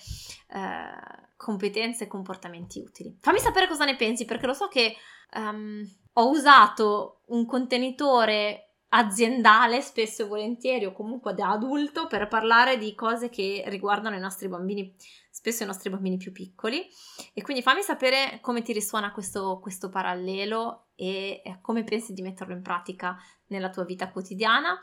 eh, 0.49 1.29
competenze 1.37 2.05
e 2.05 2.09
comportamenti 2.09 2.81
utili. 2.81 3.17
Fammi 3.21 3.39
sapere 3.39 3.69
cosa 3.69 3.85
ne 3.85 3.97
pensi 3.97 4.25
perché 4.25 4.47
lo 4.47 4.53
so 4.53 4.67
che 4.67 4.97
um, 5.37 5.89
ho 6.15 6.31
usato 6.31 7.23
un 7.27 7.47
contenitore 7.47 8.65
aziendale 8.89 9.81
spesso 9.81 10.23
e 10.23 10.27
volentieri 10.27 10.85
o 10.85 10.93
comunque 10.93 11.35
da 11.35 11.51
adulto 11.51 12.07
per 12.07 12.29
parlare 12.29 12.79
di 12.79 12.95
cose 12.95 13.29
che 13.29 13.65
riguardano 13.67 14.15
i 14.15 14.21
nostri 14.21 14.49
bambini, 14.49 14.95
spesso 15.31 15.65
i 15.65 15.67
nostri 15.67 15.91
bambini 15.91 16.17
più 16.17 16.31
piccoli. 16.31 16.87
E 17.33 17.43
quindi 17.43 17.63
fammi 17.63 17.83
sapere 17.83 18.39
come 18.41 18.63
ti 18.63 18.73
risuona 18.73 19.11
questo, 19.11 19.59
questo 19.61 19.89
parallelo 19.89 20.91
e 20.95 21.43
come 21.61 21.83
pensi 21.83 22.13
di 22.13 22.23
metterlo 22.23 22.55
in 22.55 22.63
pratica 22.63 23.17
nella 23.49 23.71
tua 23.71 23.85
vita 23.85 24.11
quotidiana 24.11 24.79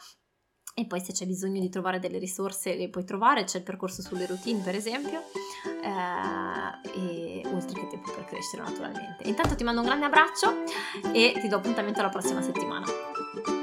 e 0.73 0.86
poi 0.86 0.99
se 1.01 1.12
c'è 1.12 1.25
bisogno 1.25 1.60
di 1.60 1.69
trovare 1.69 1.99
delle 1.99 2.17
risorse 2.17 2.75
le 2.75 2.89
puoi 2.89 3.03
trovare, 3.03 3.43
c'è 3.43 3.57
il 3.57 3.63
percorso 3.63 4.01
sulle 4.01 4.25
routine 4.25 4.62
per 4.62 4.75
esempio, 4.75 5.23
eh, 5.84 6.99
e 6.99 7.41
oltre 7.53 7.79
che 7.79 7.88
tempo 7.88 8.12
per 8.13 8.25
crescere 8.25 8.63
naturalmente. 8.63 9.27
Intanto 9.27 9.55
ti 9.55 9.63
mando 9.63 9.81
un 9.81 9.88
grande 9.88 10.05
abbraccio 10.05 10.63
e 11.13 11.34
ti 11.39 11.47
do 11.47 11.57
appuntamento 11.57 11.99
alla 11.99 12.10
prossima 12.10 12.41
settimana. 12.41 13.61